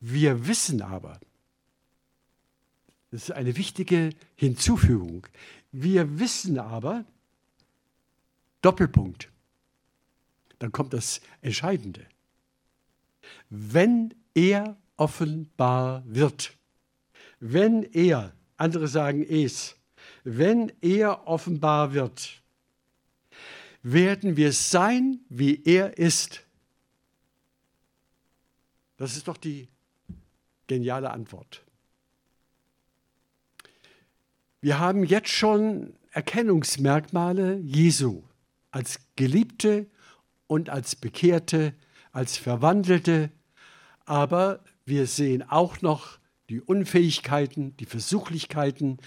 Wir 0.00 0.46
wissen 0.46 0.82
aber, 0.82 1.18
das 3.10 3.22
ist 3.24 3.32
eine 3.32 3.56
wichtige 3.56 4.10
Hinzufügung, 4.36 5.26
wir 5.72 6.18
wissen 6.20 6.58
aber, 6.58 7.06
Doppelpunkt, 8.60 9.30
dann 10.58 10.72
kommt 10.72 10.92
das 10.92 11.22
Entscheidende. 11.40 12.06
Wenn 13.48 14.12
er 14.34 14.76
offenbar 14.98 16.02
wird, 16.06 16.52
wenn 17.40 17.84
er, 17.94 18.34
andere 18.58 18.88
sagen 18.88 19.22
es, 19.22 19.74
wenn 20.22 20.70
er 20.82 21.26
offenbar 21.26 21.94
wird, 21.94 22.42
werden 23.92 24.36
wir 24.36 24.52
sein, 24.52 25.20
wie 25.28 25.62
er 25.64 25.98
ist. 25.98 26.44
Das 28.96 29.16
ist 29.16 29.28
doch 29.28 29.36
die 29.36 29.68
geniale 30.66 31.10
Antwort. 31.10 31.62
Wir 34.60 34.78
haben 34.78 35.04
jetzt 35.04 35.30
schon 35.30 35.94
Erkennungsmerkmale 36.10 37.58
Jesu 37.58 38.22
als 38.70 38.98
Geliebte 39.16 39.86
und 40.46 40.68
als 40.68 40.96
Bekehrte, 40.96 41.74
als 42.12 42.36
Verwandelte, 42.36 43.30
aber 44.04 44.64
wir 44.84 45.06
sehen 45.06 45.42
auch 45.48 45.80
noch 45.80 46.18
die 46.48 46.60
Unfähigkeiten, 46.60 47.76
die 47.76 47.86
Versuchlichkeiten, 47.86 48.98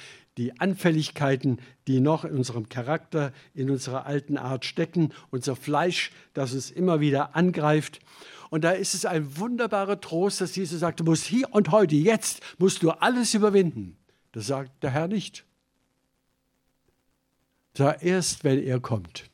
die 0.42 0.60
Anfälligkeiten, 0.60 1.60
die 1.88 2.00
noch 2.00 2.26
in 2.26 2.36
unserem 2.36 2.68
Charakter, 2.68 3.32
in 3.54 3.70
unserer 3.70 4.08
alten 4.08 4.38
Art 4.38 4.66
stecken, 4.66 5.14
unser 5.30 5.56
Fleisch, 5.56 6.12
das 6.34 6.54
uns 6.54 6.72
immer 6.72 7.00
wieder 7.00 7.36
angreift. 7.36 8.00
Und 8.50 8.64
da 8.64 8.72
ist 8.72 8.96
es 8.96 9.06
ein 9.06 9.38
wunderbarer 9.38 10.02
Trost, 10.02 10.42
dass 10.42 10.56
Jesus 10.56 10.80
sagt, 10.80 11.00
du 11.00 11.04
musst 11.04 11.26
hier 11.26 11.54
und 11.54 11.70
heute, 11.70 11.96
jetzt 11.96 12.42
musst 12.58 12.82
du 12.82 12.90
alles 12.90 13.36
überwinden. 13.36 13.98
Das 14.32 14.48
sagt 14.48 14.82
der 14.82 14.90
Herr 14.90 15.08
nicht. 15.08 15.46
Sag 17.78 18.04
erst, 18.04 18.44
wenn 18.44 18.64
er 18.64 18.80
kommt. 18.80 19.30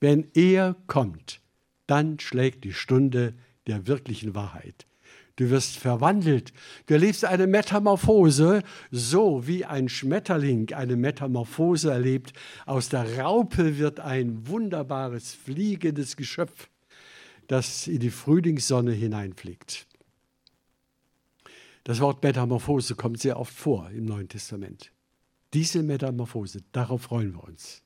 Wenn 0.00 0.28
er 0.34 0.74
kommt, 0.88 1.40
dann 1.86 2.18
schlägt 2.18 2.64
die 2.64 2.74
Stunde 2.74 3.34
der 3.68 3.86
wirklichen 3.86 4.34
Wahrheit. 4.34 4.86
Du 5.38 5.50
wirst 5.50 5.76
verwandelt. 5.76 6.52
Du 6.86 6.94
erlebst 6.94 7.24
eine 7.24 7.46
Metamorphose, 7.46 8.64
so 8.90 9.46
wie 9.46 9.64
ein 9.64 9.88
Schmetterling 9.88 10.72
eine 10.74 10.96
Metamorphose 10.96 11.92
erlebt. 11.92 12.32
Aus 12.66 12.88
der 12.88 13.20
Raupe 13.20 13.78
wird 13.78 14.00
ein 14.00 14.48
wunderbares, 14.48 15.34
fliegendes 15.34 16.16
Geschöpf, 16.16 16.68
das 17.46 17.86
in 17.86 18.00
die 18.00 18.10
Frühlingssonne 18.10 18.90
hineinfliegt. 18.90 19.86
Das 21.84 22.00
Wort 22.00 22.20
Metamorphose 22.24 22.96
kommt 22.96 23.20
sehr 23.20 23.38
oft 23.38 23.54
vor 23.54 23.90
im 23.90 24.06
Neuen 24.06 24.28
Testament. 24.28 24.90
Diese 25.54 25.84
Metamorphose, 25.84 26.62
darauf 26.72 27.02
freuen 27.02 27.34
wir 27.34 27.44
uns. 27.44 27.84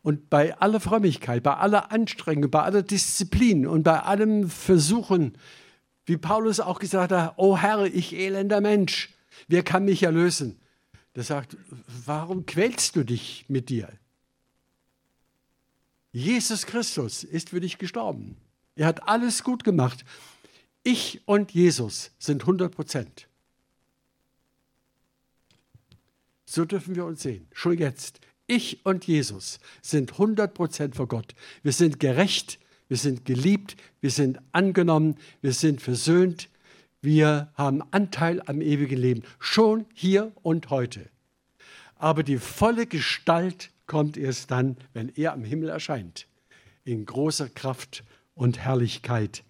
Und 0.00 0.30
bei 0.30 0.56
aller 0.56 0.80
Frömmigkeit, 0.80 1.42
bei 1.42 1.58
aller 1.58 1.92
Anstrengung, 1.92 2.50
bei 2.50 2.62
aller 2.62 2.82
Disziplin 2.82 3.66
und 3.66 3.82
bei 3.82 4.00
allem 4.00 4.48
Versuchen, 4.48 5.36
wie 6.08 6.16
Paulus 6.16 6.58
auch 6.58 6.78
gesagt 6.78 7.12
hat, 7.12 7.34
oh 7.36 7.58
Herr, 7.58 7.84
ich 7.84 8.14
elender 8.14 8.60
Mensch, 8.60 9.10
wer 9.46 9.62
kann 9.62 9.84
mich 9.84 10.02
erlösen? 10.02 10.58
Der 11.14 11.22
sagt, 11.22 11.56
warum 12.06 12.46
quälst 12.46 12.96
du 12.96 13.04
dich 13.04 13.44
mit 13.48 13.68
dir? 13.68 13.88
Jesus 16.12 16.64
Christus 16.64 17.24
ist 17.24 17.50
für 17.50 17.60
dich 17.60 17.78
gestorben. 17.78 18.36
Er 18.74 18.86
hat 18.86 19.06
alles 19.06 19.44
gut 19.44 19.64
gemacht. 19.64 20.04
Ich 20.82 21.20
und 21.26 21.50
Jesus 21.52 22.12
sind 22.18 22.42
100 22.42 22.74
Prozent. 22.74 23.28
So 26.46 26.64
dürfen 26.64 26.94
wir 26.94 27.04
uns 27.04 27.22
sehen, 27.22 27.46
schon 27.52 27.76
jetzt. 27.76 28.20
Ich 28.46 28.86
und 28.86 29.06
Jesus 29.06 29.60
sind 29.82 30.12
100 30.12 30.54
Prozent 30.54 30.96
vor 30.96 31.06
Gott. 31.06 31.34
Wir 31.62 31.72
sind 31.72 32.00
gerecht, 32.00 32.58
wir 32.88 32.96
sind 32.96 33.24
geliebt, 33.24 33.76
wir 34.00 34.10
sind 34.10 34.38
angenommen, 34.52 35.16
wir 35.40 35.52
sind 35.52 35.80
versöhnt, 35.80 36.48
wir 37.00 37.52
haben 37.54 37.82
Anteil 37.92 38.42
am 38.46 38.60
ewigen 38.60 38.98
Leben, 38.98 39.22
schon 39.38 39.86
hier 39.94 40.32
und 40.42 40.70
heute. 40.70 41.08
Aber 41.96 42.22
die 42.22 42.38
volle 42.38 42.86
Gestalt 42.86 43.70
kommt 43.86 44.16
erst 44.16 44.50
dann, 44.50 44.76
wenn 44.94 45.10
er 45.16 45.32
am 45.32 45.44
Himmel 45.44 45.68
erscheint, 45.68 46.26
in 46.84 47.04
großer 47.04 47.48
Kraft 47.48 48.04
und 48.34 48.58
Herrlichkeit. 48.58 49.44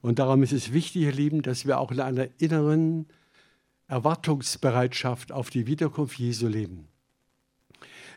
Und 0.00 0.18
darum 0.18 0.42
ist 0.42 0.52
es 0.52 0.72
wichtig, 0.72 1.02
ihr 1.02 1.12
Lieben, 1.12 1.42
dass 1.42 1.66
wir 1.66 1.78
auch 1.78 1.90
in 1.90 2.00
einer 2.00 2.28
inneren 2.38 3.06
Erwartungsbereitschaft 3.88 5.32
auf 5.32 5.50
die 5.50 5.66
Wiederkunft 5.66 6.18
Jesu 6.18 6.46
leben. 6.46 6.88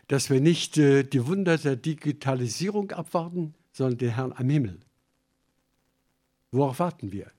Dass 0.06 0.30
wir 0.30 0.40
nicht 0.40 0.78
äh, 0.78 1.02
die 1.02 1.26
Wunder 1.26 1.58
der 1.58 1.76
Digitalisierung 1.76 2.92
abwarten, 2.92 3.54
sondern 3.78 3.98
den 3.98 4.10
Herrn 4.10 4.32
am 4.32 4.50
Himmel. 4.50 4.80
Worauf 6.50 6.80
warten 6.80 7.12
wir? 7.12 7.30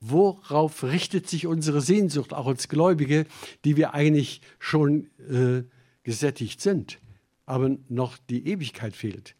Worauf 0.00 0.84
richtet 0.84 1.28
sich 1.28 1.46
unsere 1.46 1.80
Sehnsucht, 1.80 2.32
auch 2.32 2.46
als 2.46 2.68
Gläubige, 2.68 3.26
die 3.64 3.76
wir 3.76 3.94
eigentlich 3.94 4.42
schon 4.60 5.10
äh, 5.28 5.64
gesättigt 6.04 6.60
sind, 6.60 7.00
aber 7.46 7.76
noch 7.88 8.16
die 8.30 8.46
Ewigkeit 8.46 8.94
fehlt? 8.94 9.34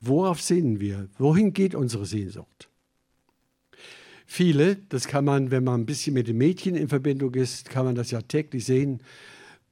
Worauf 0.00 0.40
sehnen 0.40 0.78
wir? 0.78 1.08
Wohin 1.18 1.52
geht 1.52 1.74
unsere 1.74 2.06
Sehnsucht? 2.06 2.68
Viele, 4.24 4.76
das 4.88 5.08
kann 5.08 5.24
man, 5.24 5.50
wenn 5.50 5.64
man 5.64 5.80
ein 5.80 5.86
bisschen 5.86 6.14
mit 6.14 6.28
den 6.28 6.38
Mädchen 6.38 6.76
in 6.76 6.88
Verbindung 6.88 7.34
ist, 7.34 7.70
kann 7.70 7.86
man 7.86 7.96
das 7.96 8.12
ja 8.12 8.22
täglich 8.22 8.64
sehen. 8.64 9.02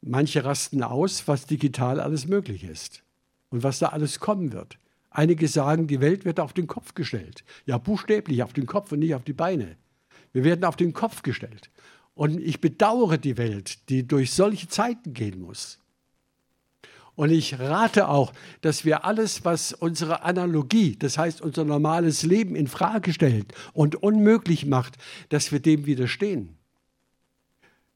Manche 0.01 0.45
rasten 0.45 0.83
aus, 0.83 1.29
was 1.29 1.47
digital 1.47 2.01
alles 2.01 2.27
möglich 2.27 2.65
ist 2.65 3.05
und 3.51 3.63
was 3.63 3.79
da 3.79 3.91
alles 3.91 4.19
kommen 4.19 4.53
wird. 4.53 4.77
Einige 5.19 5.49
sagen, 5.49 5.89
die 5.89 6.01
Welt 6.01 6.25
wird 6.25 6.39
auf 6.39 6.53
den 6.53 6.69
Kopf 6.69 6.95
gestellt. 6.95 7.43
Ja, 7.67 7.77
buchstäblich 7.77 8.45
auf 8.45 8.53
den 8.53 8.67
Kopf 8.67 8.93
und 8.93 9.01
nicht 9.01 9.17
auf 9.17 9.25
die 9.25 9.33
Beine. 9.33 9.77
Wir 10.33 10.45
werden 10.45 10.65
auf 10.65 10.77
den 10.77 10.93
Kopf 10.93 11.23
gestellt. 11.23 11.73
Und 12.15 12.41
ich 12.41 12.61
bedauere 12.61 13.19
die 13.19 13.37
Welt, 13.37 13.89
die 13.89 14.07
durch 14.07 14.31
solche 14.31 14.69
Zeiten 14.69 15.15
gehen 15.15 15.41
muss. 15.41 15.81
Und 17.17 17.33
ich 17.33 17.59
rate 17.59 18.07
auch, 18.07 18.33
dass 18.61 18.85
wir 18.85 19.05
alles, 19.05 19.45
was 19.45 19.73
unsere 19.73 20.23
Analogie, 20.23 20.95
das 20.97 21.19
heißt 21.19 21.41
unser 21.41 21.65
normales 21.65 22.23
Leben 22.23 22.55
in 22.55 22.69
Frage 22.69 23.13
stellt 23.13 23.53
und 23.73 23.97
unmöglich 23.97 24.67
macht, 24.67 24.99
dass 25.31 25.51
wir 25.51 25.59
dem 25.59 25.85
widerstehen. 25.85 26.57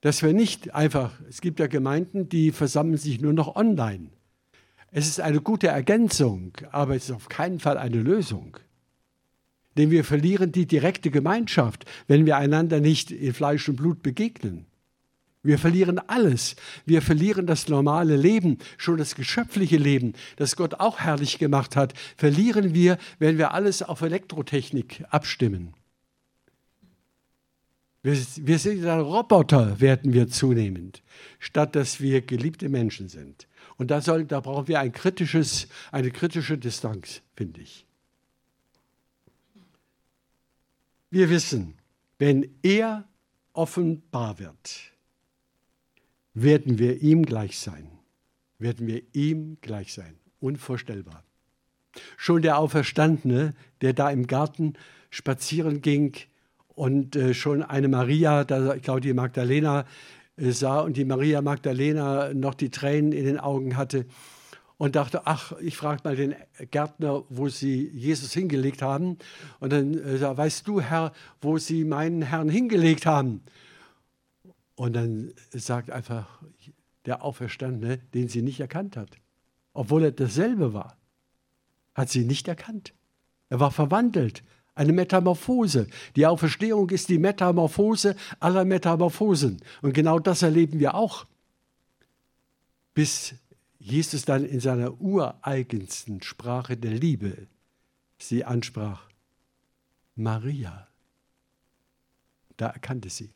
Dass 0.01 0.25
wir 0.25 0.33
nicht 0.33 0.75
einfach, 0.75 1.12
es 1.29 1.41
gibt 1.41 1.61
ja 1.61 1.68
Gemeinden, 1.68 2.29
die 2.29 2.51
versammeln 2.51 2.99
sich 2.99 3.20
nur 3.20 3.33
noch 3.33 3.55
online. 3.55 4.11
Es 4.95 5.09
ist 5.09 5.20
eine 5.20 5.40
gute 5.40 5.68
Ergänzung, 5.68 6.53
aber 6.70 6.95
es 6.95 7.05
ist 7.05 7.12
auf 7.12 7.30
keinen 7.30 7.61
Fall 7.61 7.78
eine 7.78 8.03
Lösung. 8.03 8.59
Denn 9.78 9.90
wir 9.90 10.05
verlieren 10.05 10.53
die 10.53 10.66
direkte 10.66 11.11
Gemeinschaft, 11.11 11.86
wenn 12.09 12.26
wir 12.26 12.36
einander 12.36 12.78
nicht 12.78 13.11
in 13.11 13.32
Fleisch 13.32 13.66
und 13.70 13.76
Blut 13.76 14.03
begegnen. 14.03 14.66
Wir 15.43 15.59
verlieren 15.59 15.99
alles. 15.99 16.57
Wir 16.84 17.01
verlieren 17.01 17.47
das 17.47 17.68
normale 17.68 18.16
Leben, 18.16 18.59
schon 18.76 18.99
das 18.99 19.14
geschöpfliche 19.14 19.78
Leben, 19.78 20.12
das 20.36 20.57
Gott 20.57 20.74
auch 20.74 21.01
herrlich 21.01 21.38
gemacht 21.38 21.74
hat, 21.74 21.95
verlieren 22.18 22.74
wir, 22.74 22.99
wenn 23.18 23.38
wir 23.38 23.55
alles 23.55 23.82
auf 23.82 24.03
Elektrotechnik 24.03 25.05
abstimmen. 25.09 25.72
Wir, 28.03 28.16
wir 28.36 28.59
sind 28.59 28.84
ein 28.84 29.01
Roboter, 29.01 29.80
werden 29.80 30.12
wir 30.12 30.28
zunehmend, 30.28 31.03
statt 31.38 31.74
dass 31.76 32.01
wir 32.01 32.20
geliebte 32.20 32.68
Menschen 32.68 33.09
sind. 33.09 33.47
Und 33.76 33.90
da, 33.90 34.00
soll, 34.00 34.24
da 34.24 34.40
brauchen 34.40 34.68
wir 34.68 34.80
ein 34.80 34.92
kritisches, 34.92 35.68
eine 35.90 36.10
kritische 36.10 36.58
Distanz, 36.58 37.22
finde 37.34 37.60
ich. 37.60 37.86
Wir 41.10 41.28
wissen, 41.28 41.74
wenn 42.18 42.48
er 42.62 43.04
offenbar 43.52 44.38
wird, 44.38 44.92
werden 46.34 46.78
wir 46.78 47.02
ihm 47.02 47.26
gleich 47.26 47.58
sein. 47.58 47.90
Werden 48.58 48.86
wir 48.86 49.02
ihm 49.12 49.58
gleich 49.60 49.92
sein. 49.92 50.16
Unvorstellbar. 50.40 51.24
Schon 52.16 52.42
der 52.42 52.58
Auferstandene, 52.58 53.54
der 53.82 53.92
da 53.92 54.10
im 54.10 54.26
Garten 54.26 54.74
spazieren 55.10 55.82
ging 55.82 56.16
und 56.68 57.16
äh, 57.16 57.34
schon 57.34 57.62
eine 57.62 57.88
Maria, 57.88 58.44
da, 58.44 58.74
ich 58.74 58.82
glaube 58.82 59.02
die 59.02 59.12
Magdalena, 59.12 59.84
sah 60.37 60.80
und 60.80 60.97
die 60.97 61.05
Maria 61.05 61.43
Magdalena 61.43 62.33
noch 62.35 62.55
die 62.55 62.70
Tränen 62.70 63.12
in 63.12 63.24
den 63.24 63.39
Augen 63.39 63.76
hatte 63.76 64.07
und 64.78 64.97
dachte, 64.97 65.26
ach, 65.26 65.53
ich 65.61 65.76
frage 65.76 66.01
mal 66.05 66.16
den 66.16 66.35
Gärtner, 66.70 67.22
wo 67.28 67.49
sie 67.49 67.89
Jesus 67.95 68.33
hingelegt 68.33 68.83
haben. 68.83 69.18
Und 69.61 69.72
dann 69.72 69.95
äh, 69.95 70.37
weißt 70.37 70.66
du, 70.66 70.80
Herr, 70.80 71.12
wo 71.41 71.59
sie 71.59 71.85
meinen 71.85 72.22
Herrn 72.22 72.49
hingelegt 72.49 73.07
haben? 73.07 73.43
Und 74.74 74.95
dann 74.95 75.33
sagt 75.53 75.91
einfach 75.91 76.43
der 77.07 77.22
Auferstandene, 77.22 77.99
den 78.14 78.28
sie 78.28 78.43
nicht 78.43 78.61
erkannt 78.61 78.97
hat, 78.97 79.18
obwohl 79.72 80.05
er 80.05 80.12
dasselbe 80.12 80.72
war, 80.72 80.97
hat 81.95 82.09
sie 82.09 82.24
nicht 82.24 82.49
erkannt. 82.49 82.95
Er 83.51 83.61
war 83.61 83.70
verwandelt, 83.70 84.43
eine 84.75 84.93
Metamorphose. 84.93 85.87
Die 86.16 86.27
Auferstehung 86.27 86.91
ist 86.91 87.09
die 87.09 87.18
Metamorphose 87.18 88.16
aller 88.41 88.64
Metamorphosen. 88.64 89.61
Und 89.83 89.93
genau 89.93 90.18
das 90.18 90.43
erleben 90.43 90.81
wir 90.81 90.95
auch, 90.95 91.27
bis 92.95 93.35
Jesus 93.79 94.25
dann 94.25 94.45
in 94.45 94.61
seiner 94.61 95.01
ureigensten 95.01 96.23
Sprache 96.23 96.77
der 96.77 96.93
Liebe 96.93 97.49
sie 98.18 98.45
ansprach. 98.45 99.09
Maria. 100.14 100.89
Da 102.57 102.68
erkannte 102.68 103.11
sie. 103.11 103.31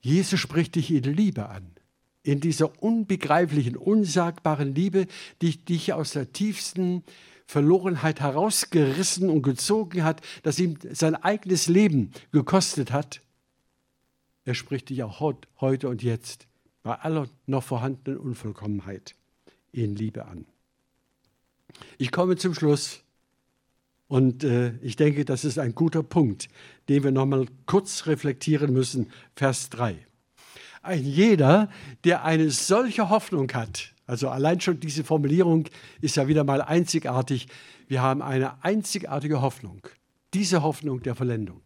Jesus 0.00 0.40
spricht 0.40 0.74
dich 0.74 0.90
in 0.90 1.02
Liebe 1.02 1.48
an. 1.48 1.70
In 2.22 2.40
dieser 2.40 2.82
unbegreiflichen, 2.82 3.76
unsagbaren 3.76 4.74
Liebe, 4.74 5.06
die 5.42 5.56
dich 5.58 5.92
aus 5.92 6.12
der 6.12 6.32
tiefsten 6.32 7.02
Verlorenheit 7.46 8.20
herausgerissen 8.20 9.28
und 9.28 9.42
gezogen 9.42 10.04
hat, 10.04 10.20
das 10.42 10.58
ihm 10.58 10.78
sein 10.92 11.14
eigenes 11.14 11.68
Leben 11.68 12.10
gekostet 12.32 12.92
hat. 12.92 13.20
Er 14.44 14.54
spricht 14.54 14.90
dich 14.90 15.02
auch 15.02 15.20
heute 15.60 15.88
und 15.88 16.02
jetzt 16.02 16.46
bei 16.82 16.94
aller 16.94 17.28
noch 17.46 17.62
vorhandenen 17.62 18.18
Unvollkommenheit 18.18 19.14
in 19.72 19.96
Liebe 19.96 20.26
an. 20.26 20.46
Ich 21.98 22.12
komme 22.12 22.36
zum 22.36 22.54
Schluss 22.54 23.02
und 24.06 24.44
äh, 24.44 24.74
ich 24.82 24.96
denke, 24.96 25.24
das 25.24 25.44
ist 25.44 25.58
ein 25.58 25.74
guter 25.74 26.02
Punkt, 26.02 26.48
den 26.88 27.02
wir 27.02 27.10
nochmal 27.10 27.46
kurz 27.66 28.06
reflektieren 28.06 28.72
müssen. 28.72 29.10
Vers 29.34 29.70
3. 29.70 29.96
Ein 30.82 31.04
jeder, 31.04 31.70
der 32.04 32.24
eine 32.24 32.50
solche 32.50 33.08
Hoffnung 33.08 33.50
hat, 33.52 33.93
also 34.06 34.28
allein 34.28 34.60
schon 34.60 34.80
diese 34.80 35.04
Formulierung 35.04 35.66
ist 36.00 36.16
ja 36.16 36.28
wieder 36.28 36.44
mal 36.44 36.60
einzigartig. 36.60 37.48
Wir 37.88 38.02
haben 38.02 38.22
eine 38.22 38.62
einzigartige 38.62 39.40
Hoffnung, 39.40 39.80
diese 40.34 40.62
Hoffnung 40.62 41.02
der 41.02 41.14
Vollendung. 41.14 41.62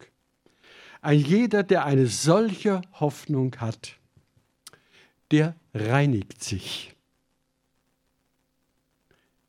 Ein 1.01 1.21
jeder, 1.21 1.63
der 1.63 1.85
eine 1.85 2.07
solche 2.07 2.83
Hoffnung 2.93 3.57
hat, 3.57 3.97
der 5.31 5.55
reinigt 5.75 6.43
sich. 6.43 6.95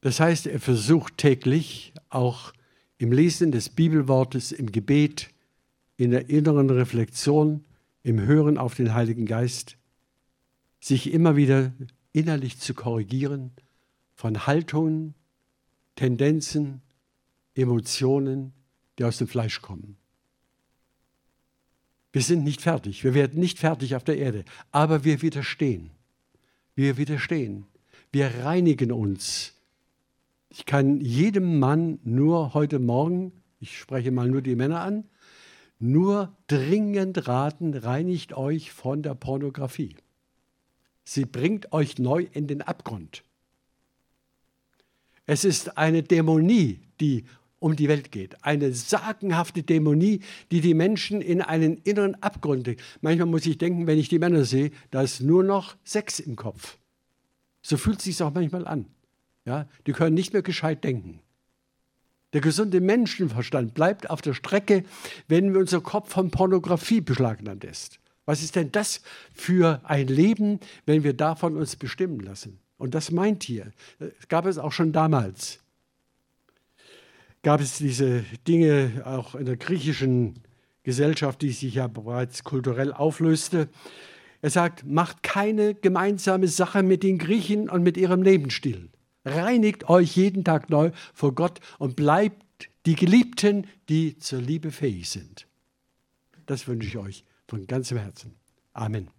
Das 0.02 0.20
heißt, 0.20 0.48
er 0.48 0.60
versucht 0.60 1.18
täglich 1.18 1.94
auch 2.10 2.54
im 2.98 3.12
Lesen 3.12 3.52
des 3.52 3.70
Bibelwortes, 3.70 4.52
im 4.52 4.72
Gebet, 4.72 5.30
in 5.98 6.12
der 6.12 6.30
inneren 6.30 6.70
Reflexion, 6.70 7.66
im 8.04 8.22
Hören 8.22 8.58
auf 8.58 8.76
den 8.76 8.94
Heiligen 8.94 9.26
Geist, 9.26 9.78
sich 10.80 11.12
immer 11.12 11.36
wieder 11.36 11.74
innerlich 12.12 12.60
zu 12.60 12.74
korrigieren 12.74 13.52
von 14.16 14.48
Haltungen, 14.48 15.14
Tendenzen, 15.96 16.82
Emotionen, 17.56 18.54
die 18.98 19.04
aus 19.04 19.18
dem 19.18 19.28
Fleisch 19.28 19.62
kommen. 19.62 19.98
Wir 22.12 22.22
sind 22.22 22.44
nicht 22.44 22.62
fertig, 22.62 23.04
wir 23.04 23.14
werden 23.14 23.40
nicht 23.40 23.60
fertig 23.60 23.96
auf 23.96 24.04
der 24.04 24.18
Erde, 24.18 24.44
aber 24.72 25.04
wir 25.04 25.22
widerstehen. 25.22 25.92
wir 26.76 26.98
widerstehen. 26.98 27.66
Wir 28.12 28.44
reinigen 28.44 28.92
uns. 28.92 29.54
Ich 30.50 30.66
kann 30.66 31.00
jedem 31.00 31.60
Mann 31.60 32.00
nur 32.04 32.54
heute 32.54 32.80
Morgen, 32.80 33.34
ich 33.60 33.78
spreche 33.78 34.12
mal 34.12 34.30
nur 34.30 34.42
die 34.42 34.56
Männer 34.56 34.82
an, 34.82 35.04
nur 35.78 36.36
dringend 36.48 37.28
raten, 37.28 37.74
reinigt 37.74 38.34
euch 38.34 38.72
von 38.72 39.04
der 39.04 39.14
Pornografie. 39.14 39.96
Sie 41.10 41.26
bringt 41.26 41.74
euch 41.74 41.98
neu 41.98 42.28
in 42.34 42.46
den 42.46 42.62
Abgrund. 42.62 43.24
Es 45.26 45.44
ist 45.44 45.76
eine 45.76 46.04
Dämonie, 46.04 46.82
die 47.00 47.26
um 47.58 47.76
die 47.76 47.88
Welt 47.88 48.12
geht. 48.12 48.44
Eine 48.44 48.74
sagenhafte 48.74 49.64
Dämonie, 49.64 50.20
die 50.52 50.62
die 50.62 50.76
Menschen 50.76 51.24
in 51.24 51.42
einen 51.42 51.78
inneren 51.78 52.14
Abgrund 52.22 52.68
legt. 52.68 52.84
Manchmal 53.02 53.26
muss 53.26 53.48
ich 53.48 53.58
denken, 53.58 53.88
wenn 53.88 53.98
ich 53.98 54.10
die 54.10 54.20
Männer 54.20 54.46
sehe, 54.46 54.70
da 54.92 55.02
ist 55.02 55.20
nur 55.20 55.44
noch 55.44 55.78
Sex 55.84 56.20
im 56.20 56.36
Kopf. 56.36 56.78
So 57.64 57.76
fühlt 57.78 57.98
es 57.98 58.04
sich 58.04 58.22
auch 58.22 58.32
manchmal 58.32 58.68
an. 58.68 58.86
Ja, 59.46 59.68
die 59.88 59.94
können 59.94 60.14
nicht 60.14 60.34
mehr 60.34 60.44
gescheit 60.44 60.84
denken. 60.84 61.22
Der 62.34 62.42
gesunde 62.42 62.82
Menschenverstand 62.82 63.74
bleibt 63.74 64.12
auf 64.12 64.22
der 64.22 64.36
Strecke, 64.36 64.84
wenn 65.28 65.58
unser 65.58 65.82
Kopf 65.82 66.14
von 66.14 66.30
Pornografie 66.30 67.02
beschlagnahmt 67.02 67.64
ist. 67.64 67.99
Was 68.30 68.44
ist 68.44 68.56
denn 68.56 68.72
das 68.72 69.02
für 69.34 69.82
ein 69.86 70.08
Leben, 70.08 70.60
wenn 70.86 71.04
wir 71.04 71.14
davon 71.14 71.58
uns 71.58 71.76
bestimmen 71.76 72.20
lassen? 72.20 72.60
Und 72.78 72.94
das 72.94 73.10
meint 73.10 73.42
hier. 73.42 73.72
Das 73.98 74.28
gab 74.28 74.46
es 74.46 74.60
auch 74.60 74.72
schon 74.72 74.92
damals. 74.92 75.58
Gab 77.42 77.60
es 77.60 77.80
diese 77.80 78.24
Dinge 78.48 79.02
auch 79.04 79.34
in 79.34 79.48
der 79.48 79.58
griechischen 79.58 80.36
Gesellschaft, 80.84 81.42
die 81.42 81.50
sich 81.50 81.74
ja 81.74 81.88
bereits 81.88 82.44
kulturell 82.44 82.94
auflöste. 82.94 83.68
Er 84.44 84.52
sagt, 84.52 84.86
macht 84.86 85.24
keine 85.24 85.74
gemeinsame 85.74 86.50
Sache 86.50 86.84
mit 86.84 87.02
den 87.02 87.18
Griechen 87.18 87.68
und 87.68 87.82
mit 87.82 87.98
ihrem 87.98 88.22
Lebensstil. 88.22 88.90
Reinigt 89.26 89.90
euch 89.90 90.16
jeden 90.16 90.44
Tag 90.44 90.70
neu 90.70 90.92
vor 91.16 91.34
Gott 91.34 91.62
und 91.80 91.96
bleibt 91.96 92.70
die 92.86 92.94
Geliebten, 92.94 93.66
die 93.90 94.20
zur 94.20 94.40
Liebe 94.40 94.70
fähig 94.70 95.10
sind. 95.10 95.48
Das 96.46 96.68
wünsche 96.68 96.88
ich 96.88 96.98
euch 96.98 97.24
von 97.50 97.68
ganzem 97.68 97.98
Herzen. 97.98 98.36
Amen. 98.74 99.10